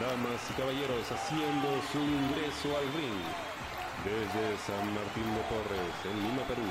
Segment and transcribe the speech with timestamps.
[0.00, 3.24] Damas y caballeros, haciendo su ingreso al ring
[4.04, 6.68] desde San Martín de Porres, en Lima, Perú.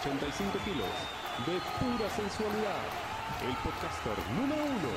[0.00, 0.88] 85 kilos
[1.44, 2.80] de pura sensualidad.
[3.44, 4.92] El podcaster número uno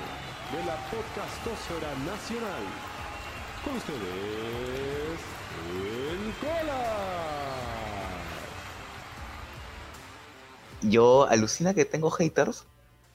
[0.55, 2.63] de la podcastosfera nacional.
[3.65, 5.19] Con ustedes,
[5.71, 7.15] el Cola.
[10.81, 12.65] Yo alucina que tengo haters,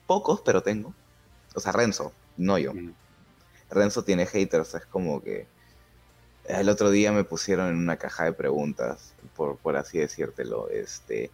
[0.05, 0.93] pocos, pero tengo.
[1.55, 2.73] O sea, Renzo, no yo.
[2.73, 2.93] Mm.
[3.71, 5.47] Renzo tiene haters, es como que
[6.45, 11.31] el otro día me pusieron en una caja de preguntas, por, por así decírtelo, este,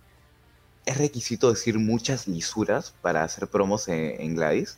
[0.85, 4.77] ¿es requisito decir muchas lisuras para hacer promos en, en Gladys?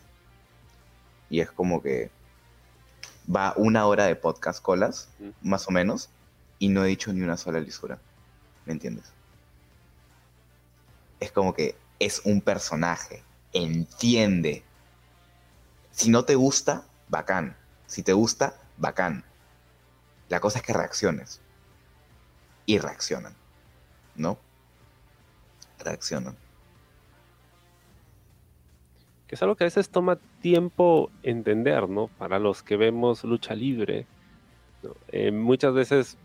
[1.30, 2.10] Y es como que
[3.34, 5.30] va una hora de podcast colas, Mm.
[5.42, 6.10] más o menos,
[6.58, 8.00] y no he dicho ni una sola lisura,
[8.66, 9.06] ¿me entiendes?
[11.20, 14.64] Es como que es un personaje, entiende.
[15.92, 17.58] Si no te gusta, bacán.
[17.86, 19.26] Si te gusta, bacán.
[20.30, 21.42] La cosa es que reacciones.
[22.66, 23.34] Y reaccionan.
[24.16, 24.38] ¿No?
[25.80, 26.36] Reaccionan.
[29.30, 32.08] que es algo que a veces toma tiempo entender, ¿no?
[32.18, 34.08] Para los que vemos lucha libre.
[35.10, 36.18] Eh, muchas veces,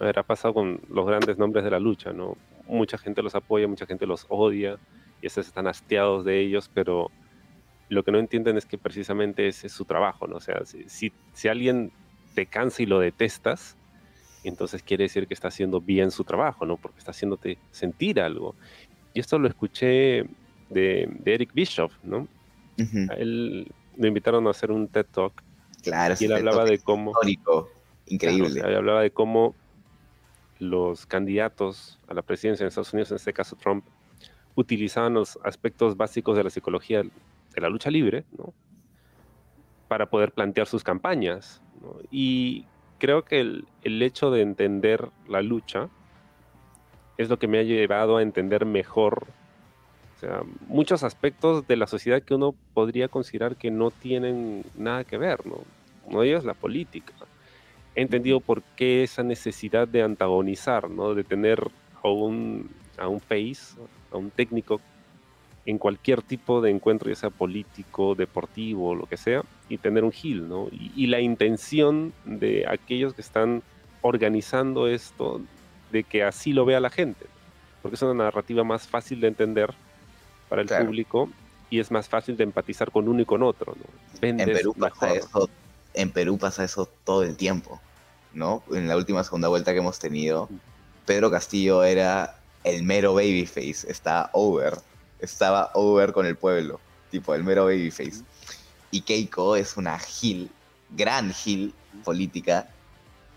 [0.00, 2.36] a ver, ha pasado con los grandes nombres de la lucha, ¿no?
[2.68, 4.78] Mucha gente los apoya, mucha gente los odia,
[5.20, 7.10] y estos están hastiados de ellos, pero
[7.88, 10.36] lo que no entienden es que precisamente ese es su trabajo, ¿no?
[10.36, 11.92] O sea, si, si, si alguien
[12.34, 13.76] te cansa y lo detestas,
[14.42, 16.76] entonces quiere decir que está haciendo bien su trabajo, ¿no?
[16.76, 18.54] Porque está haciéndote sentir algo.
[19.12, 20.26] Y esto lo escuché
[20.70, 22.28] de, de Eric Bischoff, ¿no?
[23.10, 25.42] A él lo invitaron a hacer un TED Talk
[25.84, 27.70] Claro, y él hablaba de cómo, histórico.
[28.06, 28.48] Increíble.
[28.48, 29.54] claro, o sea, él hablaba de cómo
[30.58, 33.84] los candidatos a la presidencia en Estados Unidos, en este caso Trump,
[34.54, 37.02] utilizaban los aspectos básicos de la psicología
[37.54, 38.52] de la lucha libre, ¿no?
[39.88, 41.62] Para poder plantear sus campañas.
[41.82, 41.96] ¿no?
[42.10, 42.66] Y
[42.98, 45.88] creo que el, el hecho de entender la lucha
[47.16, 49.26] es lo que me ha llevado a entender mejor
[50.16, 55.04] o sea, muchos aspectos de la sociedad que uno podría considerar que no tienen nada
[55.04, 55.58] que ver, ¿no?
[56.06, 57.12] Uno de ellos es la política.
[57.94, 61.14] He entendido por qué esa necesidad de antagonizar, ¿no?
[61.14, 61.68] De tener
[62.02, 63.76] a un, a un face,
[64.12, 64.80] a un técnico
[65.66, 70.12] en cualquier tipo de encuentro, ya sea político, deportivo, lo que sea, y tener un
[70.12, 70.68] heel, ¿no?
[70.70, 73.62] Y, y la intención de aquellos que están
[74.02, 75.40] organizando esto,
[75.90, 77.26] de que así lo vea la gente,
[77.80, 79.72] porque es una narrativa más fácil de entender
[80.48, 80.84] para el Claro.
[80.84, 81.30] público
[81.70, 84.20] y es más fácil de empatizar con uno y con otro, ¿no?
[84.20, 85.48] Vendes En Perú pasa eso,
[85.94, 87.80] en Perú pasa eso todo el tiempo,
[88.34, 88.62] ¿no?
[88.70, 90.50] En la última segunda vuelta que hemos tenido,
[91.06, 94.74] Pedro Castillo era el mero babyface, estaba over,
[95.18, 96.80] estaba over con el pueblo,
[97.10, 98.22] tipo el mero babyface.
[98.90, 100.50] Y Keiko es una gil,
[100.90, 102.68] gran gil política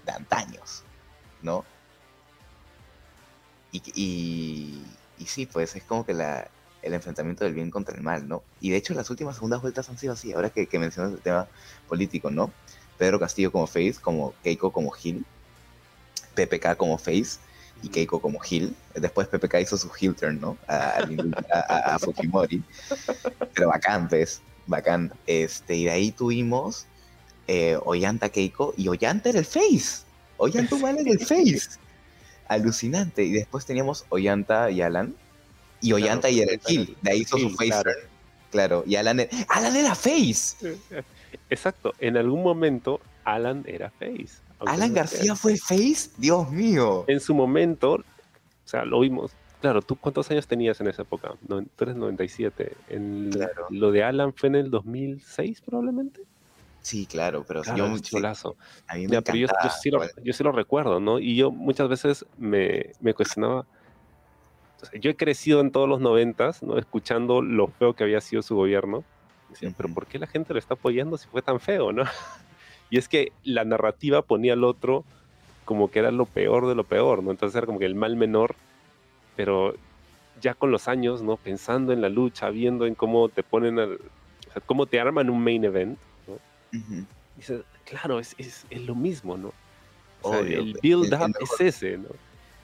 [0.05, 0.83] de antaños,
[1.41, 1.65] ¿no?
[3.71, 4.83] Y, y,
[5.17, 6.49] y sí, pues es como que la,
[6.81, 8.43] el enfrentamiento del bien contra el mal, ¿no?
[8.61, 11.19] Y de hecho las últimas segundas vueltas han sido así, ahora que, que mencionas el
[11.19, 11.47] tema
[11.87, 12.51] político, ¿no?
[12.97, 15.25] Pedro Castillo como face, como Keiko como Gil,
[16.35, 17.39] PPK como face
[17.83, 18.75] y Keiko como Gil.
[18.95, 20.57] Después PPK hizo su heel turn, ¿no?
[20.67, 20.99] A,
[21.49, 21.99] a- a-.
[23.53, 25.11] Pero bacán, pues, bacán.
[25.25, 26.85] Este, y de ahí tuvimos
[27.47, 30.03] eh, Ollanta Keiko y Ollanta era el face.
[30.37, 31.77] Ollanta Humana era el face.
[32.47, 33.23] Alucinante.
[33.23, 35.15] Y después teníamos Ollanta y Alan.
[35.81, 36.97] Y Ollanta y era el Gil.
[37.01, 37.91] De ahí hizo su face claro.
[37.91, 38.07] turn.
[38.49, 38.83] Claro.
[38.87, 40.55] Y Alan era, Alan era face.
[41.49, 44.39] Exacto, en algún momento Alan era face.
[44.65, 46.09] Alan García fue face.
[46.17, 47.05] Dios mío.
[47.07, 48.03] En su momento, o
[48.65, 49.31] sea, lo vimos.
[49.61, 51.33] Claro, ¿tú cuántos años tenías en esa época?
[51.47, 52.73] No, tú eres 97.
[52.89, 53.67] En Claro.
[53.69, 56.21] Lo de Alan fue en el 2006 probablemente.
[56.81, 58.55] Sí, claro, pero Claro, yo, es cholazo.
[58.87, 61.19] a mí me Ya, pero yo, yo sí lo, yo sí lo recuerdo, ¿no?
[61.19, 63.65] Y yo muchas veces me, me cuestionaba.
[64.81, 66.77] o sea, yo he crecido en todos los noventas, ¿no?
[66.77, 69.03] Escuchando lo feo que había sido su gobierno.
[69.49, 69.95] Decía, pero Ujú.
[69.95, 72.03] ¿por qué la gente lo está apoyando si fue tan feo, no?
[72.89, 75.03] Y es que la narrativa ponía al otro
[75.65, 77.31] como que era lo peor de lo peor, ¿no?
[77.31, 78.55] Entonces era como que el mal menor,
[79.35, 79.73] pero
[80.41, 81.35] ya con los años, ¿no?
[81.37, 85.29] Pensando en la lucha, viendo en cómo te ponen al, o sea, cómo te arman
[85.29, 85.97] un main event,
[86.27, 86.33] ¿no?
[86.79, 87.05] Ujú.
[87.35, 89.51] dices, claro, es, es, es lo mismo, ¿no?
[90.21, 92.09] O sea, Obvio, el el- build el up mejor- es ese, ¿no?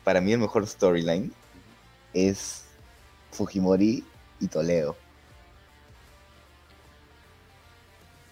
[0.03, 1.31] Para mí el mejor storyline
[2.13, 2.65] es
[3.31, 4.03] Fujimori
[4.39, 4.95] y Toledo.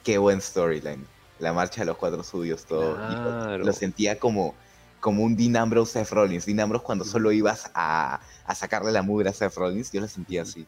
[0.03, 1.05] Qué buen storyline.
[1.41, 2.97] La marcha de los cuatro suyos, todo.
[3.09, 4.55] Y lo- sentía como,
[4.99, 6.45] como un Dean Ambrose Seth Rollins.
[6.45, 10.07] Dean Ambrose cuando solo ibas a, a sacarle la mugre a Seth Rollins, yo lo
[10.07, 10.65] sentía así.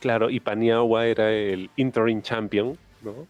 [0.00, 3.26] Claro, y Paniagua era el interim champion, ¿no?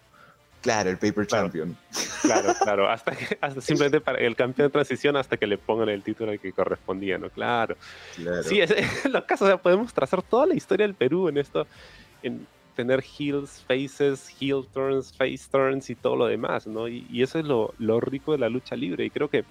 [0.62, 1.76] Claro, el paper champion.
[2.22, 5.88] Claro, claro, hasta que hasta simplemente para el campeón de transición hasta que le pongan
[5.90, 7.28] el título que correspondía, ¿no?
[7.30, 7.76] Claro.
[8.16, 8.42] claro.
[8.44, 11.36] Sí, es, en los casos, o sea, podemos trazar toda la historia del Perú en
[11.38, 11.66] esto,
[12.22, 16.88] en tener heels, faces, heel turns, face turns y todo lo demás, ¿no?
[16.88, 19.04] Y, eso es lo, rico de la lucha libre.
[19.04, 19.44] Y creo que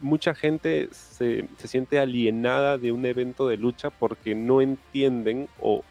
[0.00, 5.84] mucha gente se, se, siente alienada de un evento de lucha porque no entienden o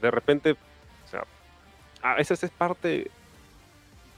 [0.00, 1.24] de repente, o sea,
[2.02, 3.10] a veces es parte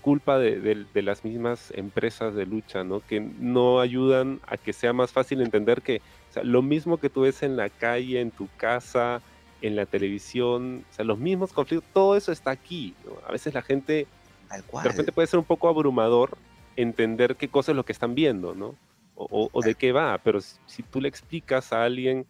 [0.00, 3.00] culpa de, de, de, las mismas empresas de lucha, ¿no?
[3.00, 7.08] Que no ayudan a que sea más fácil entender que o sea, lo mismo que
[7.08, 9.22] tú ves en la calle, en tu casa,
[9.64, 13.12] en la televisión, o sea, los mismos conflictos, todo eso está aquí, ¿no?
[13.26, 14.06] A veces la gente,
[14.50, 16.36] de repente puede ser un poco abrumador
[16.76, 18.74] entender qué cosa es lo que están viendo, ¿no?
[19.16, 22.26] O, o de qué va, pero si, si, tú le explicas a alguien,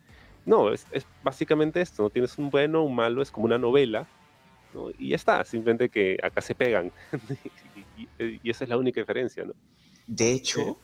[0.47, 2.11] no, es, es, básicamente esto, ¿no?
[2.11, 4.07] Tienes un bueno, un malo, es como una novela,
[4.73, 4.91] ¿no?
[4.97, 6.93] Y ya está, simplemente que acá se pegan,
[7.97, 9.55] y, y, y, esa es la única diferencia, ¿no?
[10.07, 10.75] De hecho, ¿Eh?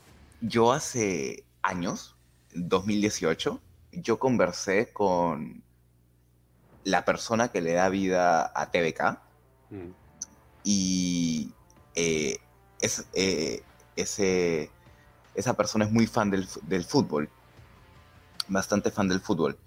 [0.41, 2.17] yo hace años,
[2.55, 3.61] 2018,
[3.93, 5.63] yo conversé con
[6.85, 9.19] la persona que le da vida a TVK
[9.71, 9.91] mm.
[10.65, 11.53] y
[11.95, 12.39] eh,
[12.81, 13.63] es, eh,
[13.97, 14.71] ese,
[15.35, 17.29] esa persona es muy fan del, del, fútbol,
[18.49, 19.59] bastante fan del fútbol.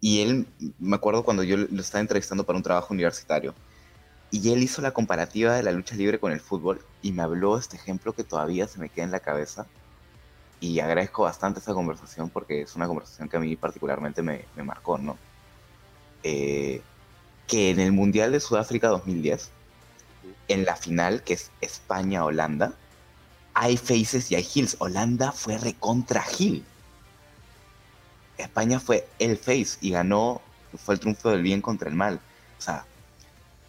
[0.00, 0.46] Y él,
[0.78, 3.54] me acuerdo cuando yo lo estaba entrevistando para un trabajo universitario,
[4.30, 7.58] y él hizo la comparativa de la lucha libre con el fútbol y me habló
[7.58, 9.66] este ejemplo que todavía se me queda en la cabeza.
[10.60, 14.62] Y agradezco bastante esa conversación porque es una conversación que a mí particularmente me, me
[14.62, 15.18] marcó, ¿no?
[16.22, 16.82] Eh,
[17.46, 19.50] que en el Mundial de Sudáfrica 2010,
[20.48, 22.74] en la final, que es España-Holanda,
[23.54, 24.76] hay faces y hay heels.
[24.78, 26.64] Holanda fue recontra heel.
[28.38, 30.40] España fue el face y ganó,
[30.76, 32.20] fue el triunfo del bien contra el mal.
[32.58, 32.84] O sea,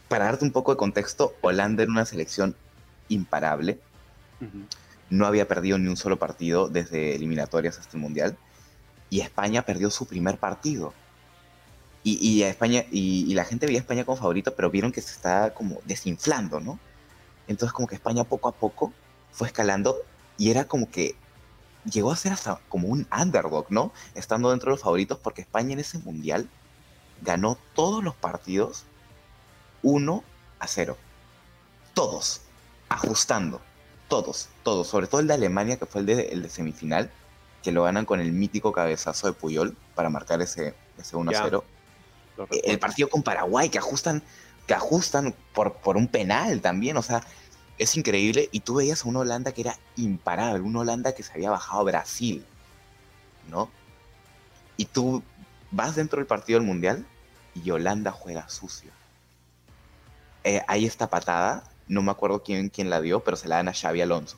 [0.07, 2.55] para darte un poco de contexto, Holanda era una selección
[3.09, 3.79] imparable.
[4.39, 4.65] Uh -huh.
[5.09, 8.37] No había perdido ni un solo partido desde eliminatorias hasta el Mundial.
[9.09, 10.93] Y España perdió su primer partido.
[12.03, 14.91] Y, y, a España, y, y, la gente veía a España como favorito, pero vieron
[14.91, 16.79] que se estaba como desinflando, ¿no?
[17.47, 18.91] Entonces como que España poco a poco
[19.31, 19.97] fue escalando
[20.37, 21.15] y era como que
[21.85, 23.91] llegó a ser hasta como un underdog, ¿no?
[24.15, 26.49] Estando dentro de los favoritos porque España en ese mundial
[27.21, 28.85] ganó todos los partidos
[29.83, 30.23] 1
[30.59, 30.97] a 0.
[31.93, 32.41] Todos,
[32.89, 33.61] ajustando,
[34.07, 37.11] todos, todos, sobre todo el de Alemania que fue el de, el de semifinal,
[37.63, 41.43] que lo ganan con el mítico cabezazo de Puyol para marcar ese, ese 1 a
[41.43, 41.63] 0.
[42.63, 44.23] El partido con Paraguay, que ajustan,
[44.67, 47.23] que ajustan por, por un penal también, o sea,
[47.77, 48.49] es increíble.
[48.51, 51.81] Y tú veías a una Holanda que era imparable, una Holanda que se había bajado
[51.81, 52.45] a Brasil,
[53.49, 53.69] ¿no?
[54.77, 55.23] Y tú
[55.71, 57.05] vas dentro del partido del Mundial
[57.55, 58.91] y Holanda juega sucio.
[60.43, 63.67] Eh, hay esta patada, no me acuerdo quién, quién la dio, pero se la dan
[63.67, 64.37] a Xavi Alonso,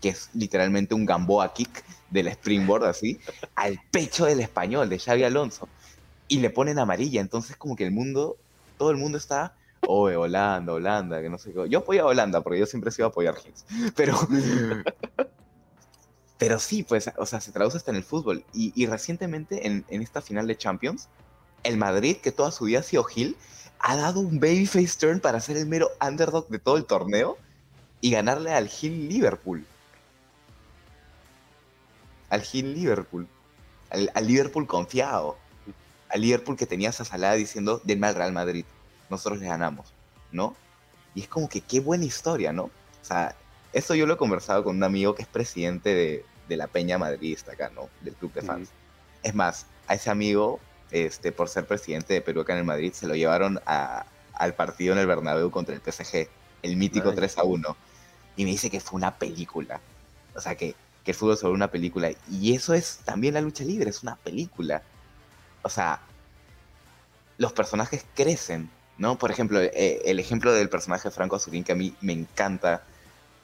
[0.00, 3.18] que es literalmente un Gamboa kick del springboard así,
[3.54, 5.68] al pecho del español, de Xavi Alonso
[6.28, 7.20] y le ponen amarilla.
[7.20, 8.36] Entonces, como que el mundo,
[8.76, 11.68] todo el mundo está, oye, Holanda, Holanda, que no sé qué.
[11.68, 13.64] Yo apoyo a Holanda porque yo siempre he sido a apoyar Hits.
[13.96, 14.16] Pero,
[16.38, 18.44] pero sí, pues, o sea, se traduce hasta en el fútbol.
[18.52, 21.08] Y, y recientemente, en, en, esta final de Champions,
[21.64, 23.36] el Madrid, que toda su vida ha sido Gil,
[23.80, 27.36] ha dado un babyface turn para ser el mero underdog de todo el torneo
[28.00, 29.66] y ganarle al Gil Liverpool.
[32.30, 33.26] Al Gil Liverpool.
[33.90, 35.38] Al, al Liverpool confiado
[36.08, 38.64] a Liverpool que tenía esa salada diciendo denme al Real Madrid,
[39.10, 39.92] nosotros le ganamos,
[40.32, 40.56] ¿no?
[41.14, 42.64] Y es como que qué buena historia, ¿no?
[42.64, 43.34] O sea,
[43.72, 46.98] eso yo lo he conversado con un amigo que es presidente de, de la Peña
[46.98, 47.88] Madridista acá, ¿no?
[48.00, 48.70] Del club de fans.
[49.22, 50.60] Es más, a ese amigo,
[50.90, 54.54] este, por ser presidente de Perú acá en el Madrid, se lo llevaron a, al
[54.54, 56.28] partido en el Bernabéu contra el PSG,
[56.62, 57.16] el mítico Ay.
[57.16, 57.76] 3 a 1.
[58.36, 59.80] Y me dice que fue una película.
[60.34, 60.74] O sea, que,
[61.04, 62.10] que el fútbol sobre una película.
[62.30, 64.82] Y eso es también la lucha libre, es una película
[65.68, 66.00] o sea,
[67.36, 69.18] los personajes crecen, ¿no?
[69.18, 72.84] Por ejemplo, eh, el ejemplo del personaje Franco Azurín, que a mí me encanta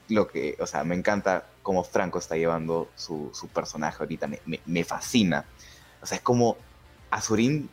[0.09, 4.41] lo que, o sea, me encanta cómo Franco está llevando su, su personaje ahorita, me,
[4.65, 5.45] me, fascina.
[6.01, 6.57] O sea, es como
[7.11, 7.69] Azurín,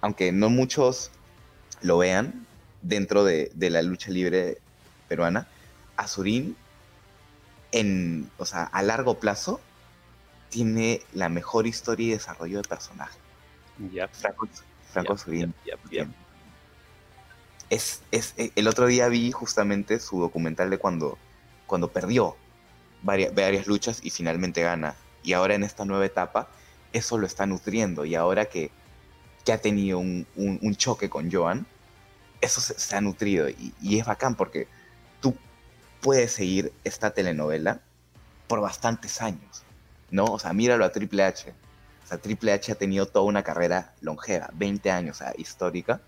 [0.00, 1.12] aunque no muchos
[1.80, 2.48] lo vean
[2.82, 4.58] dentro de, de la lucha libre
[5.06, 5.46] peruana,
[5.96, 6.56] Azurín,
[7.70, 9.60] en, o sea, a largo plazo,
[10.48, 13.23] tiene la mejor historia y desarrollo de personaje.
[13.78, 14.10] Yep.
[15.90, 16.08] Yep.
[17.70, 21.18] Es, es, eh, el otro día vi justamente su documental de cuando,
[21.66, 22.36] cuando perdió
[23.02, 24.96] varias, varias luchas y finalmente gana.
[25.22, 26.48] Y ahora en esta nueva etapa,
[26.92, 28.04] eso lo está nutriendo.
[28.04, 28.70] Y ahora que,
[29.44, 31.66] que ha tenido un, un, un choque con Joan,
[32.40, 34.68] eso se, ha nutrido y, y, es bacán porque
[35.20, 35.34] tú
[36.00, 37.80] puedes seguir esta telenovela
[38.46, 39.62] por bastantes años,
[40.10, 40.26] ¿no?
[40.26, 41.54] O sea, míralo a Triple H.
[42.04, 46.00] O sea, Triple H ha tenido toda una carrera longeva, 20 años, o sea, histórica,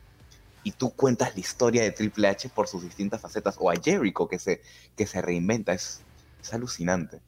[0.62, 4.29] y tú cuentas la historia de Triple H por sus distintas facetas, o a Jericho
[4.29, 4.61] que se,
[4.97, 6.03] que se reinventa, es,
[6.43, 7.21] es alucinante.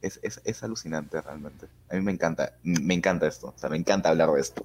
[0.00, 1.66] Es, es, es, alucinante realmente.
[1.90, 4.64] A mí me encanta, me encanta esto, o sea, me encanta hablar de esto.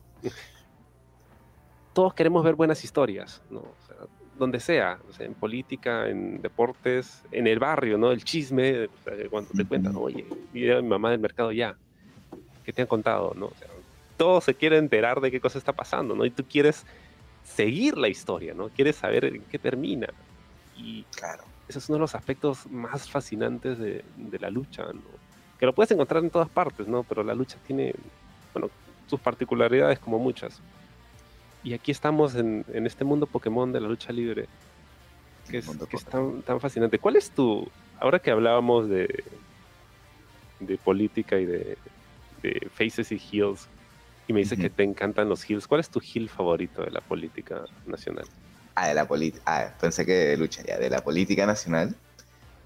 [1.93, 3.59] Todos queremos ver buenas historias, ¿no?
[3.59, 3.95] O sea,
[4.37, 8.11] donde sea, o sea, en política, en deportes, en el barrio, ¿no?
[8.11, 8.89] El chisme,
[9.29, 11.75] cuando te cuentan, oye, mi mamá del mercado ya,
[12.65, 13.47] ¿qué te han contado, no?
[13.47, 13.67] O sea,
[14.17, 16.25] todo se quiere enterar de qué cosa está pasando, ¿no?
[16.25, 16.85] Y tú quieres
[17.43, 18.69] seguir la historia, ¿no?
[18.69, 20.07] Quieres saber en qué termina.
[20.77, 21.43] Y claro.
[21.67, 25.01] ese es uno de los aspectos más fascinantes de, de la lucha, ¿no?
[25.59, 27.03] Que lo puedes encontrar en todas partes, ¿no?
[27.03, 27.93] Pero la lucha tiene,
[28.53, 28.69] bueno,
[29.07, 30.59] sus particularidades como muchas.
[31.63, 34.47] Y aquí estamos en, en este mundo Pokémon de la lucha libre,
[35.49, 36.99] que es, que es tan, tan, fascinante.
[36.99, 37.67] ¿Cuál es tu,
[37.99, 39.23] ahora que hablábamos de,
[40.59, 41.77] de política y de,
[42.43, 43.67] de faces y heels,
[44.27, 47.01] y me dice que te encantan los heels, ¿cuál es tu heel favorito de la
[47.01, 48.25] política nacional?
[48.75, 51.95] Ah, de la política, ah, pensé que lucharía, de la política nacional,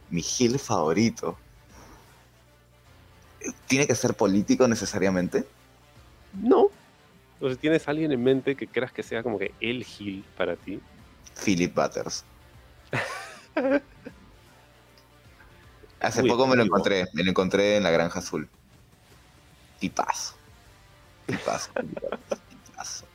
[0.09, 1.37] mi heel favorito.
[3.67, 5.45] ¿Tiene que ser político necesariamente?
[6.41, 6.69] No,
[7.37, 10.79] entonces, ¿tienes alguien en mente que creas que sea como que el Gil para ti?
[11.43, 12.23] Philip Butters.
[15.99, 18.49] Hace poco me lo encontré, me lo encontré en la Granja Azul.
[19.79, 20.35] Tipazo.
[21.25, 21.71] Tipazo.
[22.65, 23.05] tipazo.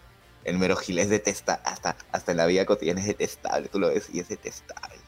[0.45, 3.88] El mero Gil es detestable, hasta, hasta en la vida cotidiana es detestable, tú lo
[3.88, 4.99] ves y es detestable.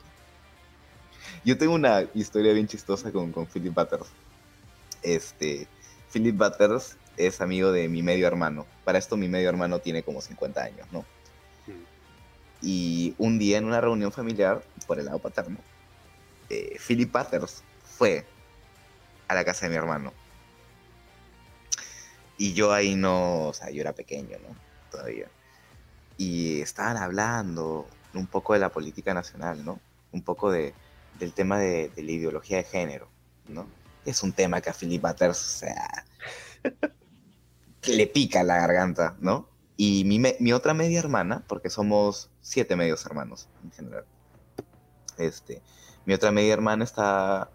[1.45, 4.07] Yo tengo una historia bien chistosa con, con Philip Butters.
[5.03, 5.67] Este,
[6.13, 8.67] Philip Butters es amigo de mi medio hermano.
[8.85, 11.05] Para esto mi medio hermano tiene como 50 años, ¿no?
[12.63, 15.59] Y un día en una reunión familiar, por el lado paterno,
[16.49, 18.25] eh, Philip Patters fue
[19.29, 20.15] a la casa de mi hermano.
[22.37, 24.57] Y yo ahí no, o sea, yo era pequeño, ¿no?
[24.91, 25.29] Todavía.
[26.17, 29.81] Y estaban hablando un poco de la política nacional, ¿no?
[30.13, 30.75] Un poco de,
[31.19, 33.09] del tema de, de la ideología de género,
[33.49, 33.67] ¿no?
[34.05, 36.05] Es un tema que a Philip Butters, o sea,
[37.81, 39.49] que le pica la garganta, ¿no?
[39.77, 44.05] Y mi, mi, otra media hermana, porque somos siete medios hermanos en general,
[45.19, 45.63] este,
[46.07, 47.51] mi otra media hermana está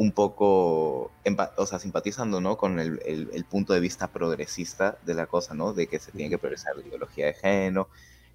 [0.00, 1.10] un poco,
[1.56, 2.56] o sea, simpatizando, ¿no?
[2.56, 5.74] Con el, el, el, punto de vista progresista de la cosa, ¿no?
[5.74, 7.90] De que se tiene que progresar la ideología de género,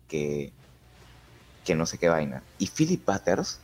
[0.07, 0.53] que,
[1.65, 2.43] que no sé qué vaina.
[2.59, 3.61] Y Philip Butters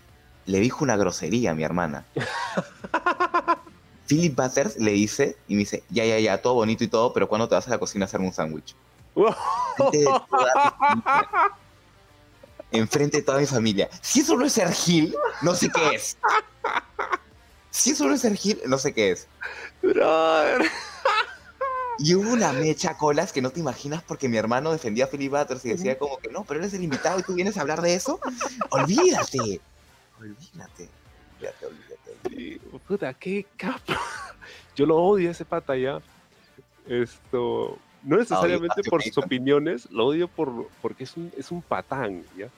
[0.48, 2.04] le dijo una grosería a mi hermana.
[4.08, 7.30] Philip Butters le dice y me dice, ya, ya, ya, todo bonito y todo, pero
[7.30, 8.76] ¿cuándo te vas a la cocina a hacerme un sándwich?
[12.72, 13.92] Enfrente de toda mi familia.
[14.02, 16.18] Si eso no es ser Gil, no sé qué es.
[17.72, 19.28] Si eso no es ser Gil, no sé qué es.
[19.82, 20.70] Brother.
[21.98, 25.32] Y hubo una mecha colas que no te imaginas porque mi hermano defendía a Philip
[25.32, 27.82] Butters y decía como que no, pero eres el invitado y tú vienes a hablar
[27.82, 28.20] de eso.
[28.70, 29.62] Olvídate.
[30.20, 30.90] Olvídate.
[31.38, 32.30] Olvídate, olvídate.
[32.30, 34.00] Sí, puta, qué capa.
[34.76, 36.02] Yo lo odio ese pata ya.
[36.88, 42.24] Esto, no necesariamente por sus opiniones, lo odio por, porque es un, es un patán,
[42.36, 42.50] ¿ya?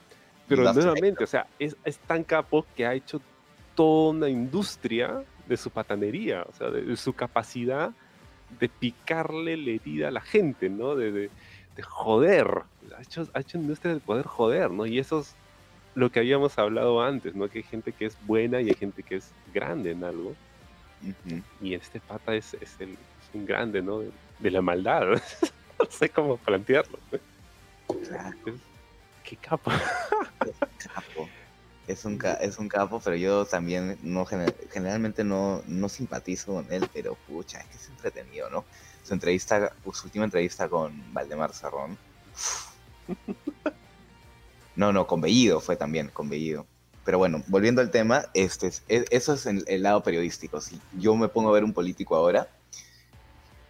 [0.48, 3.20] Pero nuevamente, o sea, es, es, tan capo que ha hecho
[3.74, 7.92] toda una industria de su patanería, o sea, de, de su capacidad
[8.58, 10.94] de picarle la herida a la gente, ¿no?
[10.94, 11.30] De, de,
[11.76, 12.62] de joder.
[12.96, 14.86] Ha hecho, ha hecho industria de poder joder, ¿no?
[14.86, 15.34] Y esos
[15.94, 17.48] lo que habíamos hablado antes, ¿no?
[17.48, 20.34] Que hay gente que es buena y hay gente que es grande en algo.
[21.02, 21.42] Uh -huh.
[21.60, 22.98] Y este pata es, es, el, es,
[23.32, 24.00] un grande, ¿no?
[24.00, 25.06] De, de la maldad.
[25.78, 26.98] no sé cómo plantearlo.
[28.08, 28.36] Claro.
[28.46, 28.54] Es,
[29.22, 29.70] qué capo.
[29.70, 31.28] Es capo.
[31.86, 36.88] Es un, es un capo, pero yo también no generalmente no, no simpatizo con él,
[36.92, 38.64] pero pucha, es que es entretenido, ¿no?
[39.02, 41.98] Su entrevista, su última entrevista con Valdemar Serrón.
[44.76, 46.66] No, no, con Bellido fue también, con Bellido.
[47.04, 50.60] Pero bueno, volviendo al tema, este, eso es el, el lado periodístico.
[50.60, 52.48] Si yo me pongo a ver un político ahora,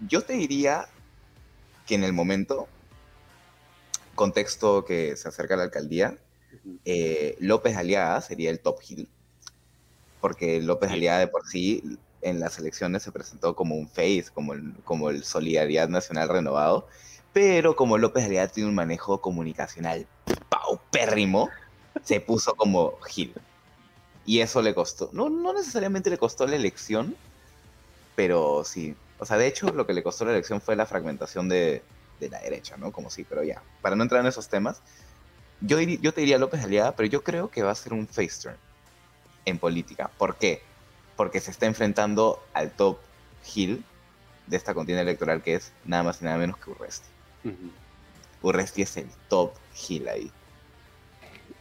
[0.00, 0.88] yo te diría
[1.86, 2.68] que en el momento,
[4.14, 6.16] contexto que se acerca a la alcaldía,
[6.84, 9.08] eh, López Aliaga sería el top hill.
[10.20, 10.90] Porque López.
[10.90, 15.10] Aliaga de por sí en las elecciones se presentó como un face, como el, como
[15.10, 16.88] el Solidaridad Nacional Renovado,
[17.32, 20.06] pero como López Aliaga tiene un manejo comunicacional
[20.48, 21.50] paupérrimo,
[22.02, 23.34] se puso como Gil.
[24.26, 27.14] Y eso le costó, no, no necesariamente le costó la elección,
[28.16, 28.96] pero sí.
[29.18, 31.82] O sea, de hecho, lo que le costó la elección fue la fragmentación de,
[32.20, 32.90] de la derecha, ¿no?
[32.92, 33.62] Como sí, pero ya.
[33.82, 34.80] Para no entrar en esos temas,
[35.66, 38.42] yo, yo te diría López Aliaga, pero yo creo que va a ser un face
[38.42, 38.56] turn
[39.44, 40.10] en política.
[40.18, 40.62] ¿Por qué?
[41.16, 42.98] Porque se está enfrentando al top
[43.54, 43.84] hill
[44.46, 47.08] de esta contienda electoral que es nada más y nada menos que Urresti.
[48.42, 49.52] Urresti es el top
[49.88, 50.30] hill ahí.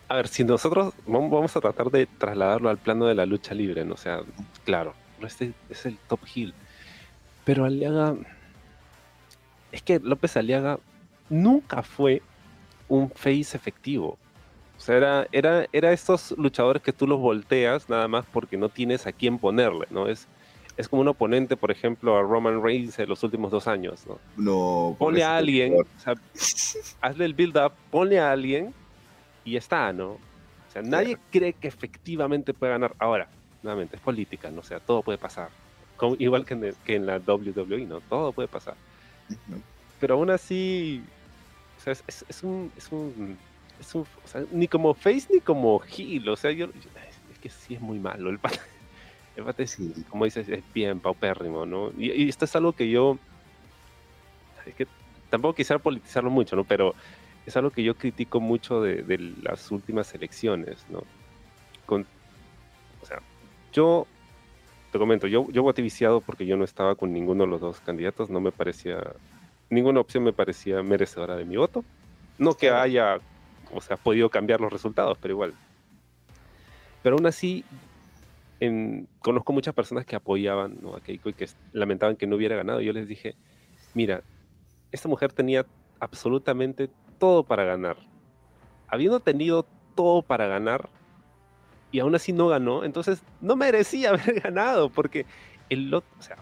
[0.10, 3.86] A ver, si nosotros vamos a tratar de trasladarlo al plano de la lucha libre,
[3.86, 3.93] ¿no?
[3.93, 4.22] O sea,
[4.65, 6.53] claro, Urresti es el top hill.
[7.45, 8.15] Pero Aliaga.
[9.72, 10.79] Es que López Aliaga
[11.29, 12.22] nunca fue
[12.93, 14.17] un face efectivo.
[14.77, 18.69] O sea, era, era, era estos luchadores que tú los volteas nada más porque no
[18.69, 20.07] tienes a quién ponerle, ¿no?
[20.07, 20.27] Es,
[20.77, 24.19] es como un oponente, por ejemplo, a Roman Reigns en los últimos dos años, ¿no?
[24.38, 24.95] No.
[25.00, 26.13] Ponle a alguien, o sea,
[27.01, 28.73] hazle el build-up, ponle a alguien
[29.43, 30.12] y está, ¿no?
[30.12, 32.95] O sea, nadie cree que efectivamente puede ganar.
[33.00, 33.27] Ahora,
[33.63, 34.62] nuevamente, es política, ¿no?
[34.62, 35.50] O sea, todo puede pasar.
[36.19, 38.01] igual que en, que en la WWE, ¿no?
[38.01, 38.75] Todo puede pasar.
[40.00, 41.03] Pero aún así,
[41.83, 43.37] o sea, es, es, un, es un,
[43.77, 46.67] es un o sea, ni como face ni como heel, o sea, yo,
[47.29, 48.61] es que sí es muy malo el pata.
[49.35, 51.91] El pata es, como dices, es bien paupérrimo, ¿no?
[51.97, 53.17] Y, esto es algo que yo,
[54.67, 54.87] es que
[55.31, 56.65] tampoco quisiera politizarlo mucho, ¿no?
[56.65, 56.93] Pero
[57.43, 61.03] es algo que yo critico mucho de, de las últimas elecciones, ¿no?
[61.87, 62.05] Con,
[63.01, 63.21] o sea,
[63.71, 64.05] yo
[64.91, 67.79] te comento, yo, yo voté viciado porque yo no estaba con ninguno de los dos
[67.79, 69.01] candidatos, no me parecía
[69.73, 71.83] ninguna opción me parecía merecedora de mi voto.
[72.37, 73.19] No que haya,
[73.71, 75.53] o sea, podido cambiar los resultados, pero igual.
[77.01, 77.65] Pero aún así,
[79.19, 82.81] conozco muchas personas que apoyaban a Keiko y que lamentaban que no hubiera ganado.
[82.81, 83.35] Yo les dije,
[83.93, 84.23] mira,
[84.91, 85.65] esta mujer tenía
[85.99, 86.89] absolutamente
[87.19, 87.97] todo para ganar.
[88.87, 89.65] Habiendo tenido
[89.95, 90.89] todo para ganar
[91.91, 95.25] y aún así no ganó, entonces no merecía haber ganado porque
[95.69, 96.37] el o sea,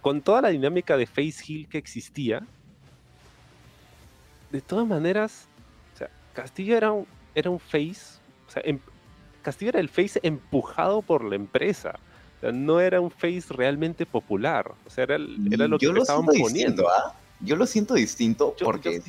[0.00, 2.46] con toda la dinámica de Face Hill que existía,
[4.54, 5.48] de todas maneras,
[5.94, 8.78] o sea, Castillo era un, era un face, o sea, em,
[9.42, 11.98] Castillo era el face empujado por la empresa.
[12.36, 14.72] O sea, no era un face realmente popular.
[14.86, 15.16] O sea, era,
[15.50, 16.88] era lo que lo estaban poniendo.
[16.88, 17.16] ¿ah?
[17.40, 19.02] Yo lo siento distinto porque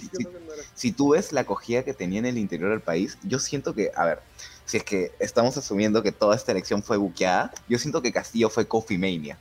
[0.74, 3.92] si, tú ves la acogida que tenía en el interior del país, yo siento que,
[3.96, 4.22] a ver,
[4.66, 8.50] si es que estamos asumiendo que toda esta elección fue buqueada, yo siento que Castillo
[8.50, 9.38] fue Coffee Mania.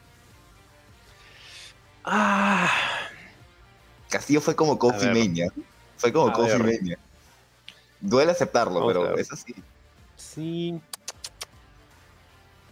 [2.05, 2.71] Ah.
[4.11, 5.51] Castillo fue como Coffee Mania.
[5.97, 6.99] Fue como Coffee Mania.
[8.01, 9.55] Duele aceptarlo, pero es así.
[10.17, 10.81] Sí.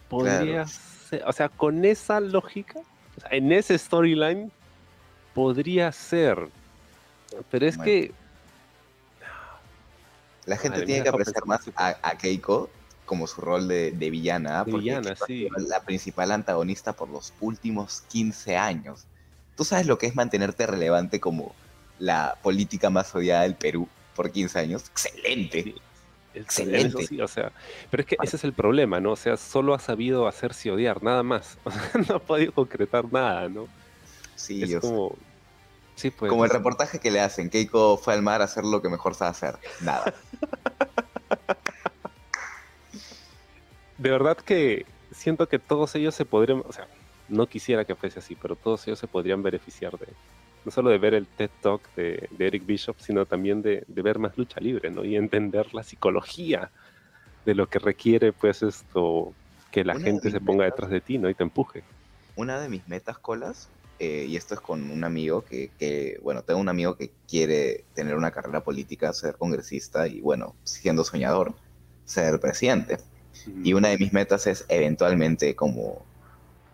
[0.09, 1.25] Podría ser.
[1.27, 2.81] O sea, con esa lógica,
[3.31, 4.53] en ese storyline,
[5.35, 6.49] podría ser.
[7.51, 8.13] Pero es que.
[10.45, 12.69] La gente tiene que apreciar más a, Keiko
[13.07, 14.65] como su rol de, villana.
[14.65, 15.49] De villana, sí.
[15.69, 19.07] La principal antagonista por los últimos 15 años.
[19.57, 21.55] Tú sabes lo que es mantenerte relevante como
[22.03, 24.85] la política más odiada del Perú por 15 años.
[24.91, 25.77] Excelente.
[26.35, 27.23] Excelente.
[27.23, 27.53] o sea,
[27.91, 29.13] pero es que ese es el problema, ¿no?
[29.13, 31.59] O sea, solo ha sabido hacerse odiar, nada más.
[32.09, 33.69] no ha podido concretar nada, ¿no?
[34.35, 35.15] Sí, es como.
[35.95, 38.83] Sí, pues, como el reportaje que le hacen, Keiko fue al mar a hacer lo
[38.83, 39.55] que mejor sabe hacer.
[39.81, 40.13] Nada.
[43.99, 46.89] de verdad que siento que todos ellos se podrían, o sea,
[47.29, 50.09] no quisiera que fuese así, pero todos ellos se podrían beneficiar de,
[50.65, 54.37] no solo de ver el TED Talk de, Eric Bishop, sino también de, ver más
[54.37, 55.05] lucha libre, ¿no?
[55.05, 56.71] Y entender la psicología
[57.45, 59.33] de lo que requiere, pues, esto,
[59.71, 61.29] que la gente se ponga detrás de ti, ¿no?
[61.29, 61.83] Y te empuje.
[62.37, 66.43] Una de mis metas, Colas, eh, y esto es con un amigo que, que, bueno,
[66.43, 71.55] tengo un amigo que quiere tener una carrera política, ser congresista y, bueno, siendo soñador,
[72.05, 72.99] ser presidente.
[73.65, 76.05] Y una de mis metas es eventualmente como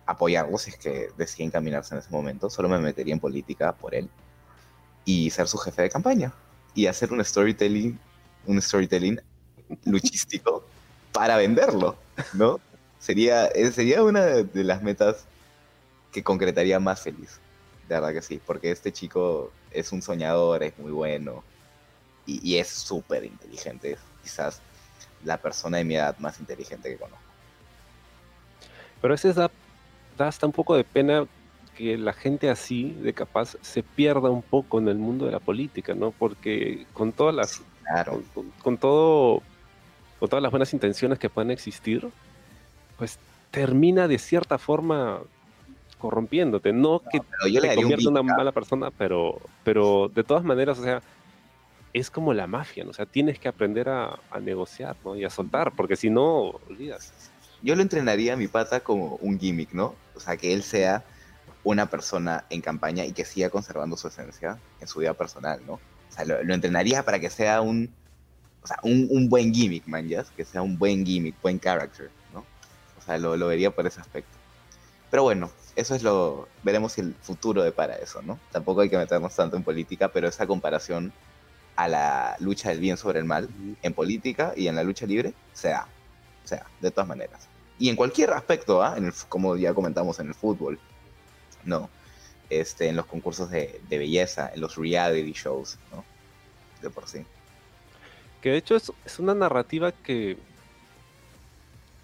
[0.09, 2.49] apoyarlo si es que decide encaminarse en ese momento.
[2.49, 4.09] Solo me metería en política por él
[5.05, 6.33] y ser su jefe de campaña
[6.75, 7.99] y hacer un storytelling,
[8.47, 9.21] un storytelling
[9.85, 10.65] luchístico
[11.13, 11.99] para venderlo,
[12.33, 12.59] ¿no?
[12.99, 15.27] Sería, eh, sería una de las metas
[16.11, 17.39] que concretaría más feliz.
[17.87, 21.45] De verdad que sí, porque este chico es un soñador, es muy bueno
[22.25, 23.99] y, y es súper inteligente.
[24.23, 24.63] Quizás
[25.23, 27.21] la persona de mi edad más inteligente que conozco.
[29.03, 29.51] Pero esa es la
[30.19, 31.27] da hasta un poco de pena
[31.77, 35.39] que la gente así, de capaz, se pierda un poco en el mundo de la
[35.39, 36.11] política, ¿no?
[36.11, 37.63] Porque con todas las...
[38.63, 39.43] con, todo...
[40.19, 42.11] Con todas las buenas intenciones que puedan existir,
[42.97, 43.21] pues
[43.53, 45.21] termina de cierta forma
[45.99, 46.73] corrompiéndote.
[46.73, 51.01] No, que te convierta en una mala persona, pero, pero de todas maneras, o sea,
[51.93, 52.91] es como la mafia, ¿no?
[52.91, 55.15] O sea, tienes que aprender a, a negociar, ¿no?
[55.15, 57.28] Y a soltar, porque si no, olvidas
[57.63, 59.95] yo lo entrenaría a mi pata como un gimmick, ¿no?
[60.15, 61.05] O sea, que él sea
[61.65, 65.75] una persona en campaña y que siga conservando su esencia en su vida personal, ¿no?
[65.75, 67.91] O sea, lo, entrenaría para que sea un,
[68.63, 70.25] o sea, un, buen gimmick, man, ¿ya?
[70.37, 72.41] Que sea un buen gimmick, buen character, ¿no?
[72.99, 74.37] O sea, lo, lo vería por ese aspecto.
[75.11, 76.49] Pero bueno, eso es lo.
[76.63, 78.39] Veremos si el futuro depara eso, ¿no?
[78.51, 81.13] Tampoco hay que meternos tanto en política, pero esa comparación
[81.77, 83.49] a la lucha del bien sobre el mal
[83.83, 85.87] en política y en la lucha libre se da.
[86.49, 87.47] O sea, de todas maneras.
[87.79, 88.97] Y en cualquier aspecto, ¿ah?
[89.29, 90.79] como ya comentamos en el fútbol,
[91.63, 91.91] ¿no?
[92.49, 96.07] Este, en los concursos de, de belleza, en los reality shows, ¿no?
[96.81, 97.23] De por sí.
[98.41, 100.39] Que de hecho es, una narrativa que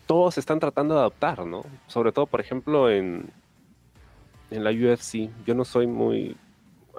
[0.04, 1.64] todos están tratando de adoptar, ¿no?
[1.86, 3.30] Sobre todo, por ejemplo, en,
[4.50, 5.30] en la UFC.
[5.46, 6.36] Yo no soy muy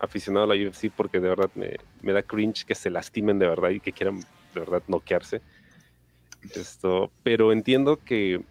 [0.01, 3.47] aficionado a la UFC porque de verdad me, me, da cringe que se lastimen de
[3.47, 4.21] verdad y que quieran
[4.55, 5.43] de verdad noquearse.
[6.53, 8.43] Esto, pero entiendo que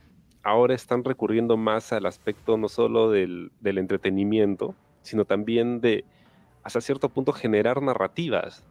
[0.42, 6.04] ahora están recurriendo más al aspecto no solo del, del entretenimiento, sino también de
[6.62, 8.62] hasta cierto punto generar narrativas.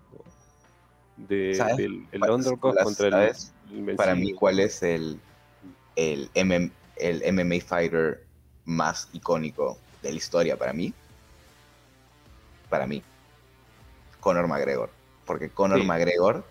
[1.15, 5.19] De, del el underdog contra el, Para mí, ¿cuál es el,
[5.95, 8.23] el, el MMA fighter
[8.65, 10.93] más icónico de la historia para mí.
[12.69, 13.01] Para mí.
[14.19, 14.89] Conor McGregor.
[15.25, 16.43] Porque Conor McGregor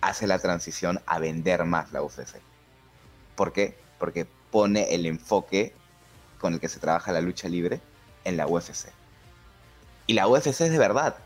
[0.00, 2.40] hace la transición a vender más la UFC.
[3.34, 3.76] ¿Por qué?
[3.98, 5.72] Porque pone el enfoque
[6.38, 7.80] con el que se trabaja la lucha libre
[8.24, 8.88] en la UFC.
[10.06, 11.16] Y la UFC es de verdad.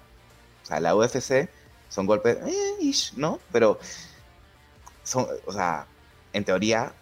[0.62, 1.48] O sea, la UFC
[1.88, 3.38] son golpes, eh, ¿no?
[3.52, 3.78] Pero
[5.02, 5.86] son, o sea,
[6.32, 6.92] en teoría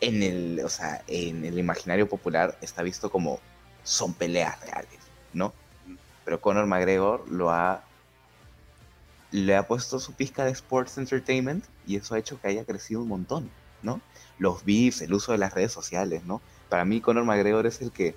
[0.00, 3.40] en el, o sea, en el imaginario popular está visto como
[3.82, 5.00] son peleas reales,
[5.32, 5.52] ¿no?
[6.24, 7.82] Pero Conor McGregor lo ha
[9.30, 13.02] le ha puesto su pizca de sports entertainment y eso ha hecho que haya crecido
[13.02, 13.50] un montón,
[13.82, 14.00] ¿no?
[14.38, 16.40] Los beefs, el uso de las redes sociales, ¿no?
[16.68, 18.14] Para mí Conor McGregor es el que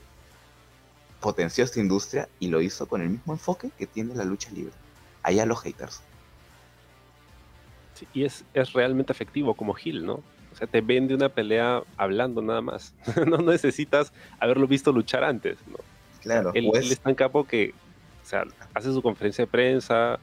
[1.19, 4.74] potenció esta industria y lo hizo con el mismo enfoque que tiene la lucha libre.
[5.24, 6.02] Allá los haters.
[7.93, 10.24] Sí, y es, es realmente efectivo como Gil, ¿no?
[10.52, 12.93] O sea, te vende una pelea hablando nada más.
[13.28, 15.78] no necesitas haberlo visto luchar antes, ¿no?
[16.21, 16.52] Claro.
[16.54, 16.91] Él, pues...
[16.91, 17.74] es tan capo que,
[18.24, 18.43] o sea,
[18.74, 20.19] hace su conferencia de prensa,